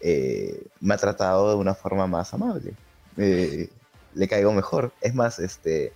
[0.00, 2.74] eh, me ha tratado de una forma más amable.
[3.16, 3.68] Eh,
[4.14, 4.92] le caigo mejor.
[5.00, 5.92] Es más, este,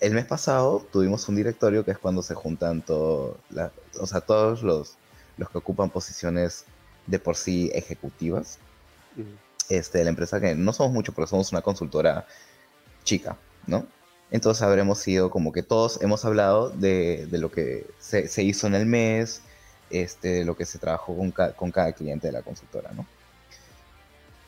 [0.00, 3.38] el mes pasado tuvimos un directorio que es cuando se juntan todo
[4.00, 4.96] o sea, todos los,
[5.36, 6.64] los que ocupan posiciones
[7.06, 8.58] de por sí ejecutivas
[9.68, 12.26] este, de la empresa, que no somos muchos porque somos una consultora
[13.04, 13.36] chica,
[13.66, 13.86] ¿no?
[14.30, 18.66] Entonces habremos sido como que todos hemos hablado de, de lo que se, se, hizo
[18.66, 19.42] en el mes,
[19.90, 23.06] este, de lo que se trabajó con, con cada cliente de la consultora, ¿no?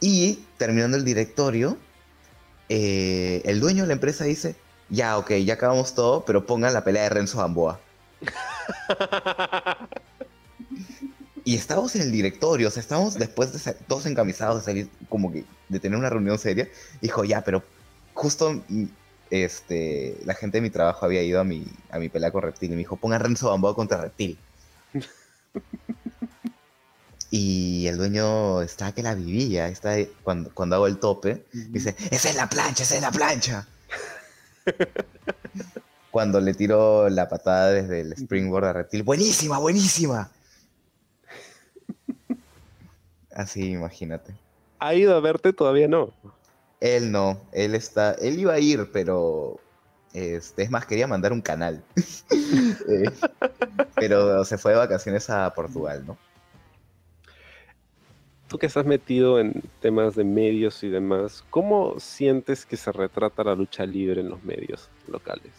[0.01, 1.79] Y terminando el directorio,
[2.69, 4.57] eh, el dueño de la empresa dice,
[4.89, 7.81] ya, ok, ya acabamos todo, pero pongan la pelea de Renzo Gamboa.
[11.45, 14.89] y estábamos en el directorio, o sea, estábamos después de ser todos encamisados, de salir
[15.09, 16.69] como que de tener una reunión seria.
[17.01, 17.63] Dijo, ya, pero
[18.15, 18.63] justo
[19.31, 22.71] este, la gente de mi trabajo había ido a mi, a mi pelea con Reptil
[22.71, 24.39] y me dijo, pongan Renzo Gamboa contra Reptil.
[27.39, 32.31] Y el dueño está que la vivía, está cuando, cuando hago el tope, dice, esa
[32.31, 33.69] es la plancha, esa es la plancha.
[36.11, 40.31] cuando le tiro la patada desde el springboard a Reptil, buenísima, buenísima.
[43.35, 44.35] Así, imagínate.
[44.79, 45.53] ¿Ha ido a verte?
[45.53, 46.15] Todavía no.
[46.81, 49.61] Él no, él está, él iba a ir, pero
[50.15, 51.85] este, es más, quería mandar un canal.
[52.89, 53.11] Eh,
[53.97, 56.17] pero se fue de vacaciones a Portugal, ¿no?
[58.49, 63.45] Tú que estás metido en temas de medios y demás, ¿cómo sientes que se retrata
[63.45, 65.53] la lucha libre en los medios locales?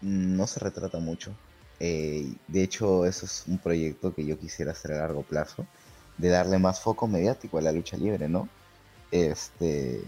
[0.00, 1.34] No se retrata mucho.
[1.80, 5.66] Eh, de hecho, eso es un proyecto que yo quisiera hacer a largo plazo,
[6.18, 8.48] de darle más foco mediático a la lucha libre, ¿no?
[9.10, 10.02] Este,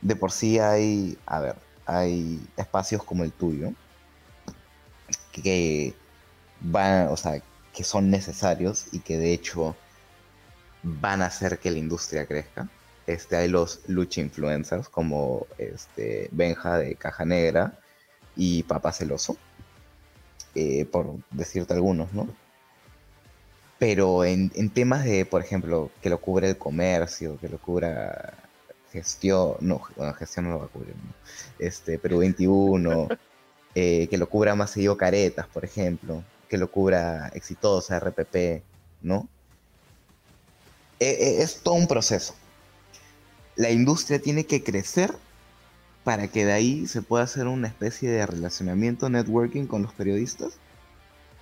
[0.00, 3.72] de por sí hay, a ver, hay espacios como el tuyo
[5.32, 5.94] que
[6.60, 7.42] van, o sea,
[7.74, 9.74] que son necesarios y que de hecho
[10.82, 12.68] van a hacer que la industria crezca.
[13.06, 17.78] este, hay los lucha influencers como este, Benja de Caja Negra
[18.36, 19.36] y Papá Celoso,
[20.54, 22.28] eh, por decirte algunos, ¿no?
[23.78, 28.34] Pero en, temas de, por ejemplo, que lo cubre el comercio, que lo cubra
[28.92, 31.12] gestión, no, bueno, gestión no lo va a cubrir, ¿no?
[31.58, 33.08] este, Perú 21,
[33.74, 38.62] eh, que lo cubra más seguido Caretas, por ejemplo, que lo cubra Exitosa, RPP,
[39.02, 39.28] ¿no?
[41.02, 42.36] E, e, es todo un proceso.
[43.56, 45.12] La industria tiene que crecer
[46.04, 50.52] para que de ahí se pueda hacer una especie de relacionamiento, networking con los periodistas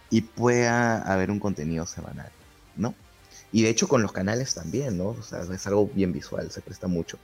[0.09, 2.31] y pueda haber un contenido semanal,
[2.75, 2.95] ¿no?
[3.53, 5.09] Y de hecho con los canales también, ¿no?
[5.09, 7.19] O sea, es algo bien visual, se presta mucho,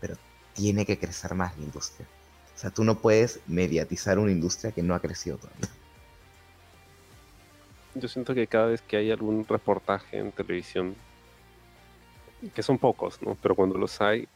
[0.00, 0.16] pero
[0.54, 2.06] tiene que crecer más la industria.
[2.54, 5.68] O sea, tú no puedes mediatizar una industria que no ha crecido todavía.
[7.94, 10.96] Yo siento que cada vez que hay algún reportaje en televisión
[12.50, 13.36] que son pocos, ¿no?
[13.40, 14.28] Pero cuando los hay,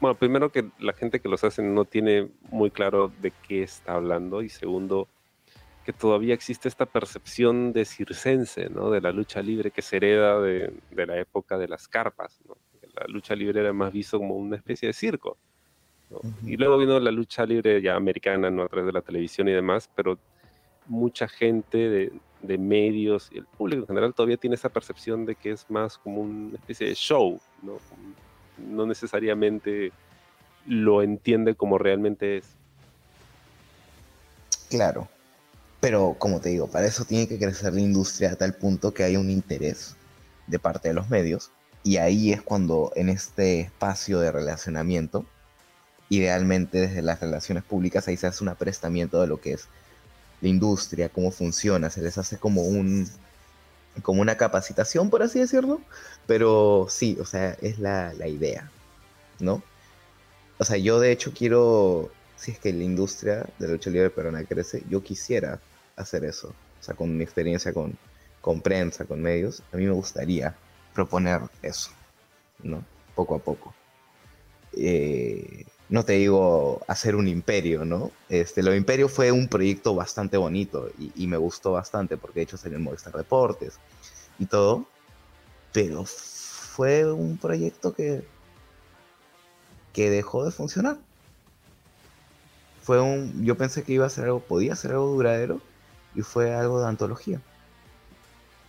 [0.00, 3.94] bueno, primero que la gente que los hace no tiene muy claro de qué está
[3.94, 5.08] hablando y segundo
[5.84, 8.90] que todavía existe esta percepción de circense, ¿no?
[8.90, 12.56] De la lucha libre que se hereda de, la época de las carpas, ¿no?
[12.94, 15.36] La lucha libre era más visto como una especie de circo.
[16.44, 18.64] Y luego vino la lucha libre ya americana, ¿no?
[18.64, 20.18] A través de la televisión y demás, pero
[20.86, 22.12] mucha gente de,
[22.42, 25.98] de medios y el público en general todavía tiene esa percepción de que es más
[25.98, 27.78] como una especie de show, ¿no?
[28.58, 29.92] No necesariamente
[30.66, 32.46] lo entiende como realmente es.
[34.68, 35.08] Claro,
[35.80, 39.04] pero como te digo, para eso tiene que crecer la industria a tal punto que
[39.04, 39.96] haya un interés
[40.46, 41.50] de parte de los medios
[41.84, 45.24] y ahí es cuando en este espacio de relacionamiento,
[46.08, 49.68] idealmente desde las relaciones públicas, ahí se hace un aprestamiento de lo que es
[50.42, 53.08] la industria, cómo funciona, se les hace como un
[54.02, 55.80] como una capacitación, por así decirlo,
[56.26, 58.70] pero sí, o sea, es la, idea,
[59.38, 59.62] ¿no?
[60.58, 64.10] O sea, yo de hecho quiero, si es que la industria de la lucha libre
[64.10, 65.60] peruana crece, yo quisiera
[65.96, 66.48] hacer eso,
[66.80, 67.98] o sea, con mi experiencia con,
[68.40, 70.56] con prensa, con medios, a mí me gustaría
[70.94, 71.90] proponer eso,
[72.62, 72.82] ¿no?
[73.14, 73.74] Poco a poco.
[74.72, 78.10] Eh, no te digo hacer un imperio, ¿no?
[78.28, 82.56] Este, lo imperio fue un proyecto bastante bonito y, me gustó bastante porque de hecho
[82.56, 83.78] salió en Movistar Deportes
[84.38, 84.86] y todo,
[85.72, 88.24] pero fue un proyecto que,
[89.92, 90.96] que dejó de funcionar.
[92.82, 95.60] Fue un, yo pensé que iba a ser algo, podía ser algo duradero
[96.14, 97.40] y fue algo de antología.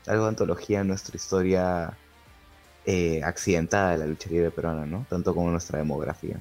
[0.08, 1.98] Algo de antología en nuestra historia
[2.86, 5.06] eh, accidentada de la lucha libre peruana, ¿no?
[5.10, 6.38] Tanto como nuestra demografía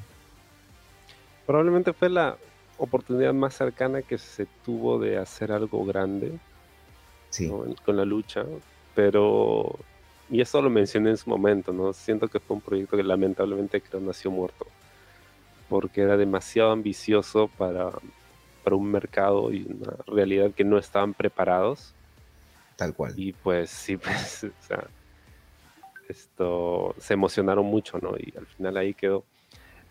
[1.47, 2.37] probablemente fue la
[2.79, 6.39] oportunidad más cercana que se tuvo de hacer algo grande
[7.85, 8.45] con la lucha,
[8.95, 9.79] pero,
[10.31, 11.93] y eso lo mencioné en su momento, ¿no?
[11.93, 14.67] Siento que fue un proyecto que lamentablemente creo nació muerto,
[15.69, 17.91] porque era demasiado ambicioso para,
[18.63, 21.95] para un mercado y una realidad que no estaban preparados.
[22.77, 23.15] Tal cual.
[23.17, 24.85] Y pues sí, pues, o sea,
[26.09, 28.15] esto, se emocionaron mucho, ¿no?
[28.19, 29.25] Y al final ahí quedó.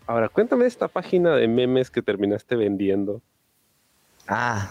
[0.06, 3.22] Ahora, cuéntame esta página de memes que terminaste vendiendo.
[4.26, 4.70] Ah,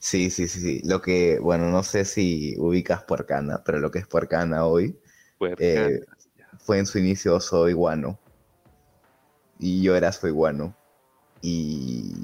[0.00, 0.80] sí, sí, sí.
[0.84, 4.96] Lo que, bueno, no sé si ubicas Puercana, pero lo que es Puercana hoy
[5.58, 6.00] eh,
[6.58, 8.18] fue en su inicio Soy Guano.
[9.58, 10.74] Y yo era Soy Guano.
[11.40, 12.14] Y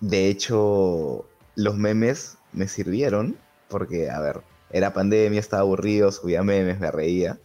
[0.00, 3.36] de hecho, los memes me sirvieron
[3.68, 7.38] porque, a ver, era pandemia, estaba aburrido, subía memes, me reía.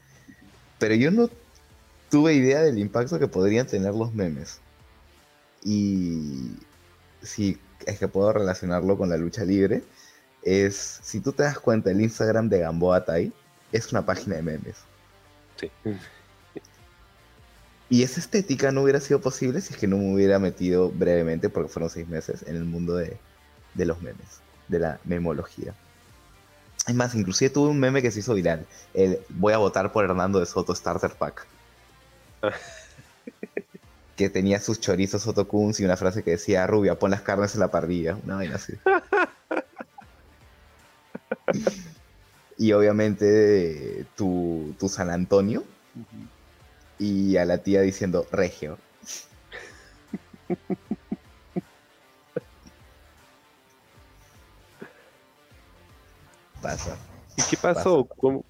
[0.80, 1.30] Pero yo no
[2.14, 4.60] tuve idea del impacto que podrían tener los memes.
[5.64, 6.52] Y
[7.24, 7.58] si
[7.88, 9.82] es que puedo relacionarlo con la lucha libre,
[10.44, 13.34] es, si tú te das cuenta, el Instagram de Gamboa Tai
[13.72, 14.76] es una página de memes.
[15.60, 15.72] Sí.
[17.90, 21.50] Y esa estética no hubiera sido posible si es que no me hubiera metido brevemente,
[21.50, 23.18] porque fueron seis meses, en el mundo de,
[23.74, 25.74] de los memes, de la memología.
[26.86, 30.06] Es más, inclusive tuve un meme que se hizo viral, el voy a votar por
[30.06, 31.48] Hernando de Soto Starter Pack.
[34.16, 37.62] que tenía sus chorizos otokuns y una frase que decía, rubia, pon las carnes en
[37.62, 38.74] la parrilla, una vaina así.
[42.58, 45.64] y obviamente tu, tu San Antonio
[47.00, 48.78] y a la tía diciendo Regio.
[56.62, 56.96] Pasa.
[57.36, 58.06] ¿Y qué pasó?
[58.06, 58.46] ¿Cómo,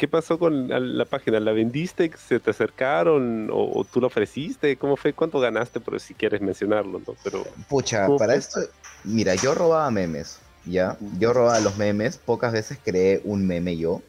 [0.00, 1.40] ¿Qué pasó con la, página?
[1.40, 2.10] ¿La vendiste?
[2.16, 3.50] ¿Se te acercaron?
[3.52, 4.74] ¿O, tú la ofreciste?
[4.78, 5.12] ¿Cómo fue?
[5.12, 5.78] ¿Cuánto ganaste?
[5.78, 7.14] Por si quieres mencionarlo, ¿no?
[7.22, 8.60] Pero, Pucha, para esto,
[9.04, 10.96] mira, yo robaba memes, ¿ya?
[11.18, 14.00] Yo robaba los memes, pocas veces creé un meme yo.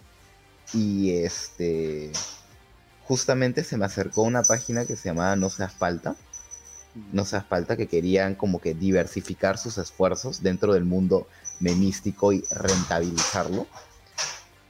[0.74, 2.14] Y este,
[3.04, 6.16] justamente se me acercó una página que se llamaba No Seas Falta.
[7.12, 11.28] No Seas Falta, que querían como que diversificar sus esfuerzos dentro del mundo
[11.60, 13.68] memístico y rentabilizarlo.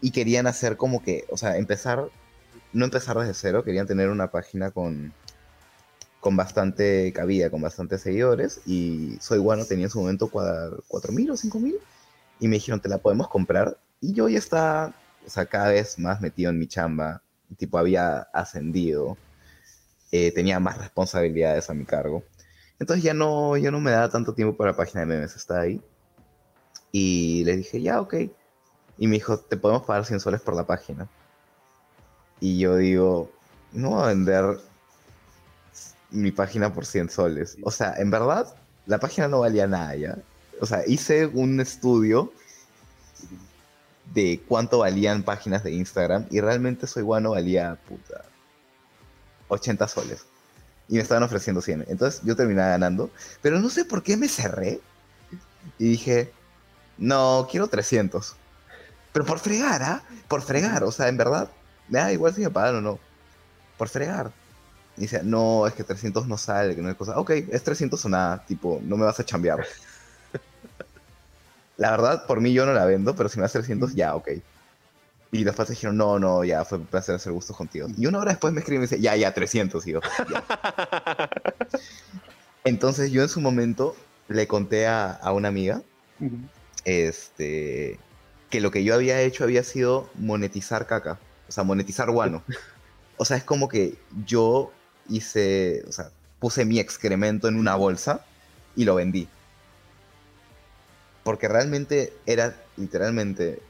[0.01, 2.09] Y querían hacer como que, o sea, empezar,
[2.73, 5.13] no empezar desde cero, querían tener una página con,
[6.19, 8.61] con bastante cabida, con bastantes seguidores.
[8.65, 11.75] Y Soy Bueno tenía en su momento 4.000 o 5.000.
[12.39, 13.77] Y me dijeron, te la podemos comprar.
[13.99, 14.95] Y yo ya estaba,
[15.25, 17.21] o sea, cada vez más metido en mi chamba.
[17.57, 19.17] Tipo, había ascendido.
[20.11, 22.23] Eh, tenía más responsabilidades a mi cargo.
[22.79, 25.61] Entonces ya no, ya no me daba tanto tiempo para la página de memes, está
[25.61, 25.81] ahí.
[26.91, 28.15] Y le dije, ya, ok.
[28.97, 31.07] Y me dijo, te podemos pagar 100 soles por la página.
[32.39, 33.31] Y yo digo,
[33.71, 34.59] no voy a vender
[36.09, 37.57] mi página por 100 soles.
[37.63, 38.53] O sea, en verdad,
[38.85, 40.17] la página no valía nada ya.
[40.59, 42.31] O sea, hice un estudio
[44.13, 48.25] de cuánto valían páginas de Instagram y realmente Soy Guano valía, puta,
[49.47, 50.25] 80 soles.
[50.89, 51.85] Y me estaban ofreciendo 100.
[51.87, 53.09] Entonces yo terminé ganando.
[53.41, 54.81] Pero no sé por qué me cerré.
[55.77, 56.33] Y dije,
[56.97, 58.35] no, quiero 300.
[59.13, 60.03] Pero por fregar, ¿ah?
[60.27, 60.83] Por fregar.
[60.83, 61.49] O sea, en verdad,
[61.89, 62.99] me da igual si me pagan o no.
[63.77, 64.31] Por fregar.
[64.97, 67.19] Y dice, no, es que 300 no sale, que no hay cosa.
[67.19, 69.65] Ok, es 300 o nada, tipo, no me vas a chambear.
[71.77, 74.29] la verdad, por mí yo no la vendo, pero si me das 300, ya, ok.
[75.33, 77.87] Y después dijeron, no, no, ya, fue un placer hacer gustos contigo.
[77.97, 80.01] Y una hora después me escribe y me dice, ya, ya, 300, y yo,
[82.63, 83.95] Entonces yo en su momento
[84.27, 85.81] le conté a, a una amiga,
[86.83, 87.97] este,
[88.51, 92.43] que lo que yo había hecho había sido monetizar caca, o sea, monetizar guano.
[93.17, 94.71] O sea, es como que yo
[95.07, 98.25] hice, o sea, puse mi excremento en una bolsa
[98.75, 99.27] y lo vendí.
[101.23, 103.61] Porque realmente era literalmente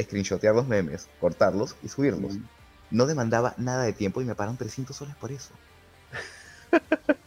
[0.00, 2.34] screenshotear los memes, cortarlos y subirlos.
[2.92, 5.50] No demandaba nada de tiempo y me pagaron 300 soles por eso.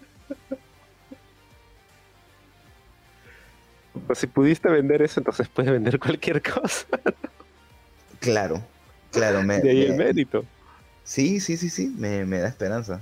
[4.07, 6.85] Pues si pudiste vender eso, entonces puedes vender cualquier cosa.
[8.19, 8.61] claro,
[9.11, 9.43] claro.
[9.43, 10.45] Me, de ahí el mérito.
[11.03, 13.01] Sí, sí, sí, sí, me, me da esperanza.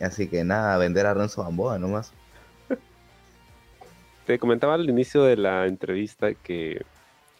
[0.00, 2.12] Así que nada, vender a Renzo Gamboa nomás.
[4.26, 6.82] Te comentaba al inicio de la entrevista que,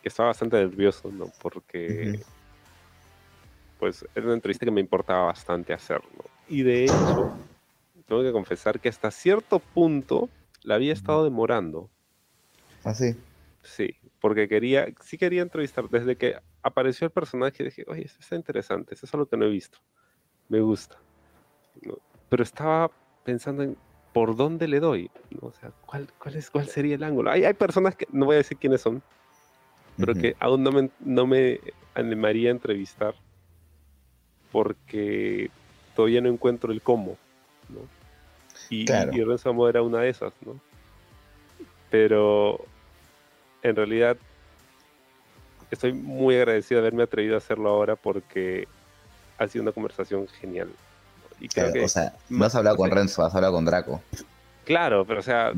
[0.03, 1.31] estaba bastante nervioso, ¿no?
[1.41, 2.21] Porque,
[3.79, 6.25] pues, era una entrevista que me importaba bastante hacerlo.
[6.49, 7.33] Y de hecho,
[8.09, 10.29] tengo que confesar que hasta cierto punto
[10.65, 11.89] la había estado demorando.
[12.85, 13.17] ¿Ah, sí?
[14.21, 15.89] Porque quería, sí quería entrevistar.
[15.89, 19.47] Desde que apareció el personaje, dije, oye, esto está interesante, eso es algo que no
[19.47, 19.79] he visto.
[20.49, 20.97] Me gusta.
[21.83, 21.99] ¿no?
[22.33, 22.91] pero estaba
[23.25, 23.77] pensando en
[24.15, 25.11] por dónde le doy,
[25.43, 27.31] o sea, ¿cuál, cuál, es, cuál sería el ángulo.
[27.31, 29.03] Hay, hay personas que, no voy a decir quiénes son,
[29.99, 31.61] pero que aún no me, no me
[31.95, 33.15] animaría a entrevistar
[34.51, 35.51] porque
[35.95, 37.19] todavía no encuentro el cómo,
[37.69, 37.81] ¿no?
[38.71, 39.13] Y, claro.
[39.15, 40.59] y era una de esas, ¿no?
[41.93, 42.65] Pero
[43.63, 44.17] en realidad
[45.71, 48.67] estoy muy agradecido de haberme atrevido a hacerlo ahora porque
[49.39, 50.71] ha sido una conversación genial.
[51.83, 54.03] O sea, no has hablado con Renzo, has hablado con Draco.
[54.65, 55.53] Claro, pero o sea,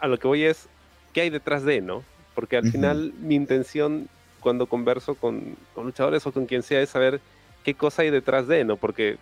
[0.00, 0.68] a, lo que voy es,
[1.12, 2.02] ¿qué hay detrás de, no?
[2.34, 4.08] Porque al final mi intención
[4.40, 7.20] cuando converso con, luchadores o con quien sea es saber
[7.64, 8.76] qué cosa hay detrás de, ¿no?
[8.76, 9.18] Porque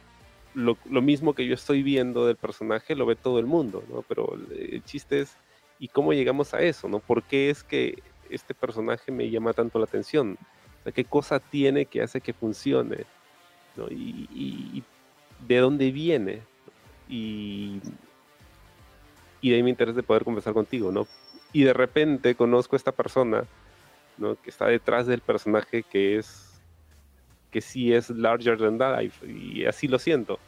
[0.55, 4.03] lo, mismo que yo estoy viendo del personaje lo ve todo el mundo, ¿no?
[4.03, 5.37] Pero el, chiste es,
[5.79, 6.99] ¿y cómo llegamos a eso, ¿no?
[6.99, 10.39] ¿Por qué es que este personaje me llama tanto la atención?
[10.81, 13.05] O sea, ¿qué cosa tiene que hace que funcione?
[13.77, 13.89] ¿no?
[13.91, 14.83] y,
[15.47, 16.41] de dónde viene
[17.09, 17.81] y,
[19.41, 21.07] y de ahí mi interés de poder conversar contigo, ¿no?
[21.53, 23.45] Y de repente conozco a esta persona,
[24.16, 24.41] ¿no?
[24.41, 26.61] Que está detrás del personaje que es,
[27.51, 30.39] que sí es larger than life y así lo siento,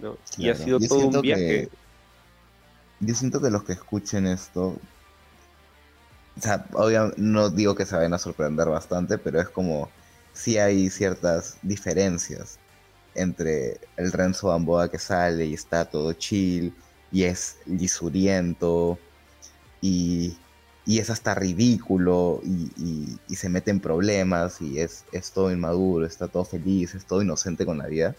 [0.00, 0.18] ¿no?
[0.36, 1.68] Y ha sido todo un viaje.
[3.00, 4.76] Yo siento que los que escuchen esto,
[6.36, 9.88] o sea, obviamente no digo que se vayan a sorprender bastante, pero es como
[10.32, 12.58] si hay ciertas diferencias
[13.14, 16.72] entre el Renzo Gamboa que sale y está todo chill
[17.10, 18.98] y es lisuriento
[19.80, 20.36] y,
[20.86, 26.44] es hasta ridículo y, se mete en problemas y es, es todo inmaduro, está todo
[26.44, 28.14] feliz, es todo inocente con la vida,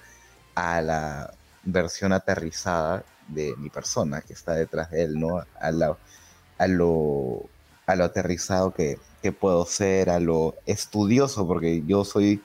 [0.56, 5.44] a la versión aterrizada de mi persona que está detrás de él, ¿no?
[5.60, 7.50] A, lo,
[7.86, 12.42] a lo aterrizado que, que puedo ser, a lo estudioso, porque yo soy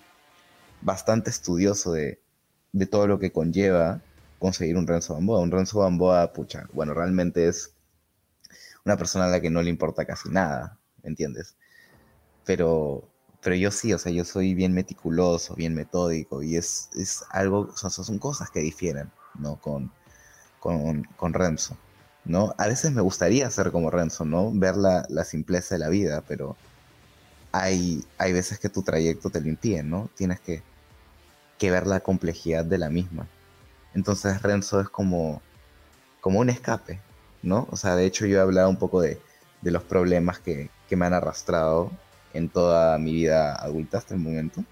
[0.80, 2.20] bastante estudioso de,
[2.72, 4.02] de todo lo que conlleva
[4.38, 5.40] conseguir un Renzo Gamboa.
[5.40, 7.72] Un Renzo Gamboa, pucha, bueno, realmente es
[8.84, 11.56] una persona a la que no le importa casi nada, ¿me entiendes?
[12.44, 13.08] Pero,
[13.40, 17.70] pero yo sí, o sea, yo soy bien meticuloso, bien metódico, y es, es algo,
[17.70, 19.56] o son cosas que difieren, ¿no?
[19.56, 19.90] Con,
[20.64, 21.76] con, con Renzo,
[22.24, 22.54] ¿no?
[22.56, 24.50] A veces me gustaría ser como Renzo, ¿no?
[24.50, 26.56] Ver la, la simpleza de la vida, pero
[27.52, 30.08] hay, hay veces que tu trayecto te lo impide, ¿no?
[30.16, 30.62] Tienes que,
[31.58, 33.26] que ver la complejidad de la misma.
[33.94, 35.42] Entonces Renzo es como,
[36.22, 36.98] como un escape,
[37.42, 37.68] ¿no?
[37.70, 39.20] O sea, de hecho yo he hablado un poco de,
[39.60, 41.90] de los problemas que, que, me han arrastrado
[42.32, 44.64] en toda mi vida adulta hasta el momento.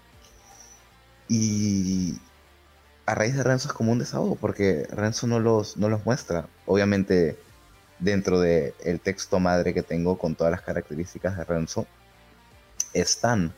[1.29, 2.17] Y
[3.05, 6.47] a raíz de Renzo es como un desahogo, porque Renzo no los, no los muestra.
[6.65, 7.37] Obviamente
[7.99, 11.87] dentro del el texto madre que tengo con todas las características de Renzo,
[12.93, 13.53] están,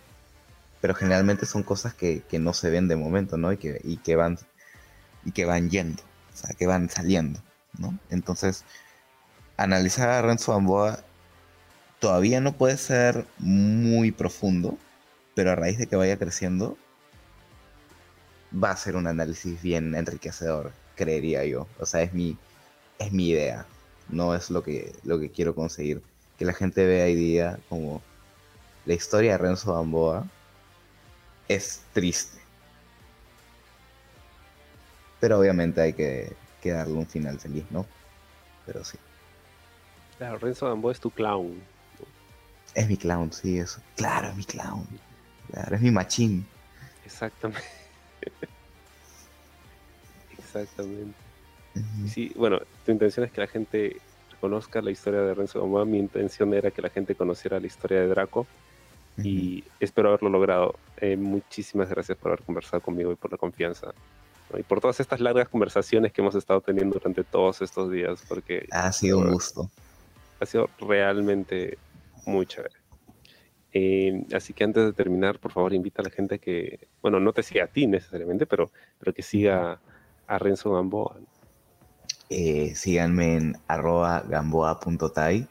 [0.82, 3.52] pero generalmente son cosas que, que no se ven de momento, ¿no?
[3.52, 4.38] Y que, y que van
[5.26, 7.40] y que van yendo, o sea, que van saliendo,
[7.78, 7.98] ¿no?
[8.10, 8.64] Entonces,
[9.58, 11.00] analizar a Renzo Gamboa
[12.00, 14.78] todavía no puede ser muy profundo,
[15.34, 16.78] pero a raíz de que vaya creciendo,
[18.62, 21.68] va a ser un análisis bien enriquecedor, creería yo.
[21.80, 22.38] O sea, es mi,
[23.00, 23.66] es mi idea,
[24.10, 26.02] no es lo que, lo que quiero conseguir.
[26.38, 28.02] Que la gente vea hoy día como
[28.86, 30.26] la historia de Renzo Gamboa
[31.48, 32.40] es triste.
[35.20, 37.86] Pero obviamente hay que, que darle un final feliz, ¿no?
[38.66, 38.98] Pero sí.
[40.18, 41.62] Claro, Renzo Gamboa es tu clown.
[42.74, 43.82] Es mi clown, sí, eso.
[43.96, 44.86] Claro, es mi clown.
[45.52, 46.46] Claro, es mi machín.
[47.06, 47.64] Exactamente.
[50.38, 51.16] Exactamente.
[51.76, 52.08] Uh -huh.
[52.08, 53.98] Sí, bueno, tu intención es que la gente
[54.40, 55.86] conozca la historia de Renzo Gamboa.
[55.86, 58.42] Mi intención era que la gente conociera la historia de Draco.
[59.18, 59.26] Uh -huh.
[59.26, 60.76] Y espero haberlo logrado.
[60.98, 63.94] Eh, muchísimas gracias por haber conversado conmigo y por la confianza.
[64.52, 64.60] ¿no?
[64.60, 68.24] Y por todas estas largas conversaciones que hemos estado teniendo durante todos estos días.
[68.28, 69.70] Porque ha sido un gusto.
[70.40, 71.78] Ha sido realmente
[72.26, 72.76] muy chévere.
[73.78, 77.34] Eh, así que antes de terminar, por favor, invita a la gente que, bueno, no
[77.34, 79.82] te siga a ti necesariamente, pero, pero que siga
[80.28, 81.18] a Renzo Gamboa.
[82.30, 85.46] Eh, síganme en arroba gamboa.tai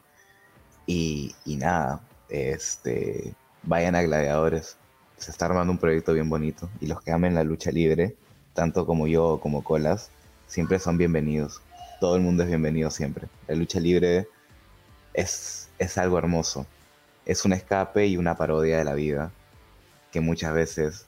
[0.86, 2.00] y, y nada,
[2.30, 4.78] este, vayan a Gladiadores.
[5.18, 8.16] Se está armando un proyecto bien bonito y los que amen la lucha libre,
[8.54, 10.10] tanto como yo como Colas,
[10.46, 11.60] siempre son bienvenidos.
[12.00, 13.28] Todo el mundo es bienvenido siempre.
[13.48, 14.26] La lucha libre
[15.12, 16.66] es, es algo hermoso
[17.26, 19.30] es un escape y una parodia de la vida
[20.12, 21.06] que muchas veces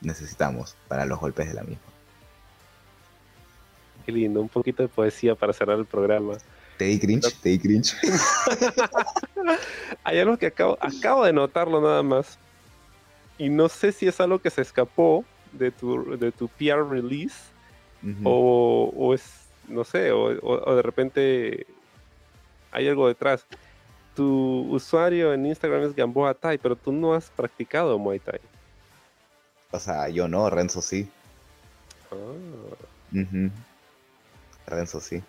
[0.00, 1.82] necesitamos para los golpes de la misma.
[4.06, 6.38] Qué lindo, un poquito de poesía para cerrar el programa.
[6.78, 7.94] Te di cringe, te di cringe.
[10.04, 12.38] Hay algo que acabo, acabo de notarlo nada más.
[13.36, 17.36] Y no sé si es algo que se escapó de tu, de tu PR release
[18.02, 18.22] uh -huh.
[18.24, 19.22] o, o, es,
[19.66, 21.66] no sé, o, o, o de repente
[22.70, 23.46] hay algo detrás
[24.18, 28.40] tu usuario en Instagram es Gamboa Thai, pero tú no has practicado Muay Thai.
[29.70, 31.08] O sea, yo no, Renzo sí.
[32.10, 32.16] Ah.
[33.12, 33.50] Uh -huh.
[34.66, 35.22] Renzo sí.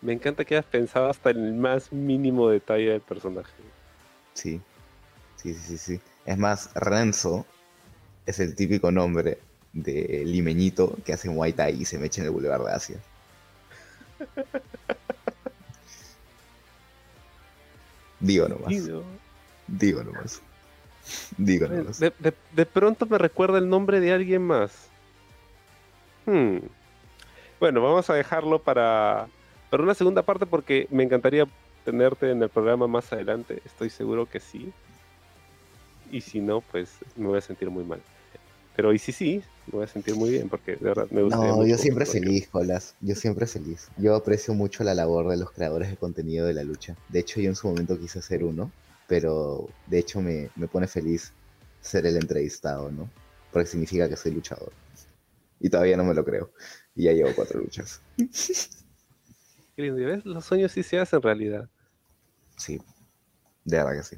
[0.00, 3.52] Me encanta que hayas pensado hasta el más mínimo detalle del personaje.
[4.34, 4.60] Sí.
[5.36, 6.00] Sí, sí, sí.
[6.26, 7.46] Es más, Renzo
[8.26, 9.38] es el típico nombre
[9.72, 12.96] de limeñito que hace Muay Thai y se me echa en el Boulevard de Asia.
[18.22, 18.68] Digo nomás.
[18.68, 19.02] Digo,
[19.66, 20.40] Digo nomás.
[21.36, 21.98] Digo nomás.
[21.98, 24.88] De, de, de, pronto me recuerda el nombre de alguien más.
[26.24, 26.58] Hmm.
[27.58, 29.28] Bueno, vamos a dejarlo para,
[29.70, 31.46] para una segunda parte porque me encantaría
[31.84, 33.60] tenerte en el programa más adelante.
[33.64, 34.72] Estoy seguro que sí.
[36.12, 38.00] Y si no, pues me voy a sentir muy mal.
[38.74, 41.36] Pero y si sí, me voy a sentir muy bien porque de verdad me gusta.
[41.36, 42.94] No, yo siempre feliz, Colas.
[43.00, 43.88] Yo siempre feliz.
[43.98, 46.96] Yo aprecio mucho la labor de los creadores de contenido de la lucha.
[47.08, 48.72] De hecho, yo en su momento quise ser uno,
[49.06, 51.32] pero de hecho me, me pone feliz
[51.80, 53.10] ser el entrevistado, ¿no?
[53.52, 54.72] Porque significa que soy luchador.
[55.60, 56.50] Y todavía no me lo creo.
[56.94, 58.00] Y ya llevo cuatro luchas.
[59.76, 60.24] Qué lindo, ¿ves?
[60.24, 61.68] Los sueños sí se hacen realidad.
[62.56, 62.80] Sí,
[63.64, 64.16] de verdad que sí.